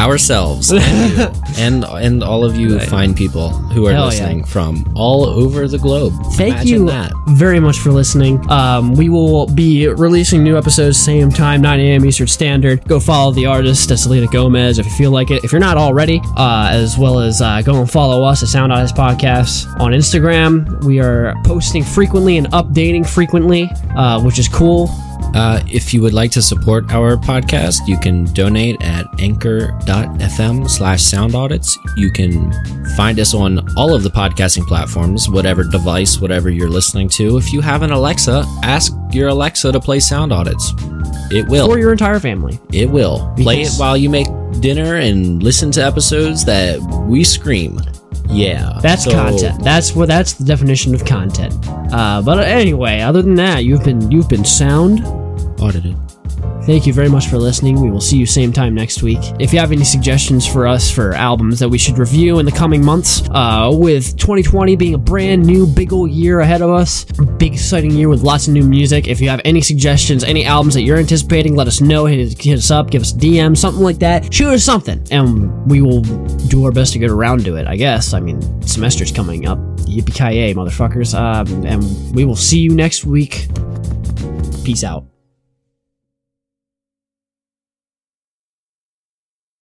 Ourselves, 0.00 0.72
and, 0.72 0.80
and 1.58 1.84
and 1.84 2.22
all 2.22 2.42
of 2.44 2.56
you 2.56 2.78
fine 2.80 3.14
people 3.14 3.50
who 3.50 3.86
are 3.86 3.92
Hell 3.92 4.04
yeah. 4.04 4.08
listening 4.08 4.44
from 4.44 4.90
all 4.96 5.26
over 5.26 5.68
the 5.68 5.78
globe. 5.78 6.14
Thank 6.32 6.54
Imagine 6.54 6.68
you 6.68 6.86
that. 6.86 7.12
very 7.28 7.60
much 7.60 7.78
for 7.78 7.90
listening. 7.90 8.50
Um, 8.50 8.94
we 8.94 9.08
will 9.10 9.46
be 9.46 9.86
releasing 9.88 10.42
new 10.42 10.56
episodes 10.56 10.98
same 10.98 11.30
time, 11.30 11.60
9 11.60 11.80
a.m. 11.80 12.04
Eastern 12.06 12.26
Standard. 12.28 12.82
Go 12.88 12.98
follow 12.98 13.32
the 13.32 13.44
artist, 13.44 13.96
Selena 13.96 14.26
Gomez, 14.26 14.78
if 14.78 14.86
you 14.86 14.92
feel 14.92 15.10
like 15.10 15.30
it. 15.30 15.44
If 15.44 15.52
you're 15.52 15.60
not 15.60 15.76
already, 15.76 16.20
uh, 16.36 16.70
as 16.72 16.96
well 16.96 17.20
as 17.20 17.42
uh, 17.42 17.60
go 17.62 17.78
and 17.80 17.90
follow 17.90 18.24
us 18.24 18.42
at 18.42 18.48
Sound 18.48 18.72
Audits 18.72 18.92
Podcasts 18.92 19.66
on 19.80 19.92
Instagram. 19.92 20.82
We 20.84 21.00
are 21.00 21.34
posting 21.44 21.84
frequently 21.84 22.38
and 22.38 22.46
updating 22.52 23.06
frequently, 23.06 23.68
uh, 23.94 24.22
which 24.22 24.38
is 24.38 24.48
cool. 24.48 24.88
Uh, 25.34 25.62
if 25.70 25.94
you 25.94 26.02
would 26.02 26.12
like 26.12 26.30
to 26.32 26.42
support 26.42 26.90
our 26.92 27.16
podcast, 27.16 27.86
you 27.86 27.96
can 27.98 28.24
donate 28.34 28.80
at 28.82 29.06
anchor.fm 29.20 30.68
slash 30.68 31.02
sound 31.02 31.34
audits. 31.34 31.78
You 31.96 32.10
can 32.10 32.52
find 32.96 33.18
us 33.20 33.32
on 33.34 33.60
all 33.76 33.94
of 33.94 34.02
the 34.02 34.10
podcasting 34.10 34.66
platforms, 34.66 35.28
whatever 35.30 35.62
device, 35.64 36.20
whatever 36.20 36.50
you're 36.50 36.68
listening 36.68 37.08
to. 37.10 37.36
If 37.36 37.52
you 37.52 37.60
have 37.60 37.82
an 37.82 37.92
Alexa, 37.92 38.44
ask 38.64 38.92
your 39.12 39.28
Alexa 39.28 39.70
to 39.72 39.80
play 39.80 40.00
sound 40.00 40.32
audits. 40.32 40.72
It 41.30 41.46
will. 41.46 41.66
For 41.68 41.78
your 41.78 41.92
entire 41.92 42.18
family. 42.18 42.58
it 42.72 42.90
will. 42.90 43.32
Play 43.38 43.62
it 43.62 43.72
while 43.76 43.96
you 43.96 44.10
make 44.10 44.26
dinner 44.60 44.96
and 44.96 45.42
listen 45.42 45.70
to 45.72 45.84
episodes 45.84 46.44
that 46.46 46.80
we 47.08 47.22
scream. 47.22 47.80
Yeah. 48.28 48.78
That's 48.82 49.04
So- 49.04 49.12
content. 49.12 49.62
That's 49.62 49.94
what. 49.94 50.08
That's 50.08 50.32
the 50.34 50.44
definition 50.44 50.94
of 50.94 51.04
content. 51.04 51.54
Uh, 51.92 52.20
but 52.22 52.38
anyway, 52.44 53.00
other 53.00 53.22
than 53.22 53.34
that, 53.36 53.64
you've 53.64 53.84
been 53.84 54.10
you've 54.10 54.28
been 54.28 54.44
sound. 54.44 55.04
Audited. 55.60 55.96
Thank 56.64 56.86
you 56.86 56.92
very 56.92 57.08
much 57.08 57.28
for 57.28 57.38
listening. 57.38 57.80
We 57.80 57.90
will 57.90 58.00
see 58.00 58.16
you 58.16 58.26
same 58.26 58.52
time 58.52 58.74
next 58.74 59.02
week. 59.02 59.18
If 59.38 59.52
you 59.52 59.58
have 59.58 59.72
any 59.72 59.84
suggestions 59.84 60.46
for 60.46 60.66
us 60.66 60.90
for 60.90 61.14
albums 61.14 61.58
that 61.58 61.68
we 61.68 61.78
should 61.78 61.98
review 61.98 62.38
in 62.38 62.46
the 62.46 62.52
coming 62.52 62.84
months, 62.84 63.22
uh, 63.30 63.70
with 63.72 64.16
2020 64.16 64.76
being 64.76 64.94
a 64.94 64.98
brand 64.98 65.44
new 65.44 65.66
big 65.66 65.92
old 65.92 66.10
year 66.10 66.40
ahead 66.40 66.62
of 66.62 66.70
us, 66.70 67.04
big 67.38 67.54
exciting 67.54 67.90
year 67.92 68.08
with 68.08 68.22
lots 68.22 68.46
of 68.46 68.54
new 68.54 68.62
music. 68.62 69.08
If 69.08 69.20
you 69.20 69.28
have 69.28 69.40
any 69.44 69.60
suggestions, 69.60 70.22
any 70.22 70.44
albums 70.44 70.74
that 70.74 70.82
you're 70.82 70.98
anticipating, 70.98 71.56
let 71.56 71.66
us 71.66 71.80
know. 71.80 72.04
Hit, 72.06 72.40
hit 72.40 72.58
us 72.58 72.70
up, 72.70 72.90
give 72.90 73.02
us 73.02 73.12
a 73.12 73.16
DM, 73.16 73.56
something 73.56 73.82
like 73.82 73.98
that. 73.98 74.32
Shoot 74.32 74.50
us 74.50 74.64
something, 74.64 75.04
and 75.10 75.66
we 75.68 75.80
will 75.80 76.02
do 76.48 76.64
our 76.64 76.72
best 76.72 76.92
to 76.92 76.98
get 76.98 77.10
around 77.10 77.44
to 77.46 77.56
it. 77.56 77.66
I 77.66 77.76
guess. 77.76 78.12
I 78.12 78.20
mean, 78.20 78.40
semester's 78.62 79.12
coming 79.12 79.46
up. 79.46 79.58
Yippee 79.80 80.14
ki 80.14 80.36
yay, 80.36 80.54
motherfuckers! 80.54 81.14
Um, 81.18 81.64
and 81.64 82.14
we 82.14 82.24
will 82.24 82.36
see 82.36 82.60
you 82.60 82.74
next 82.74 83.04
week. 83.04 83.48
Peace 84.62 84.84
out. 84.84 85.04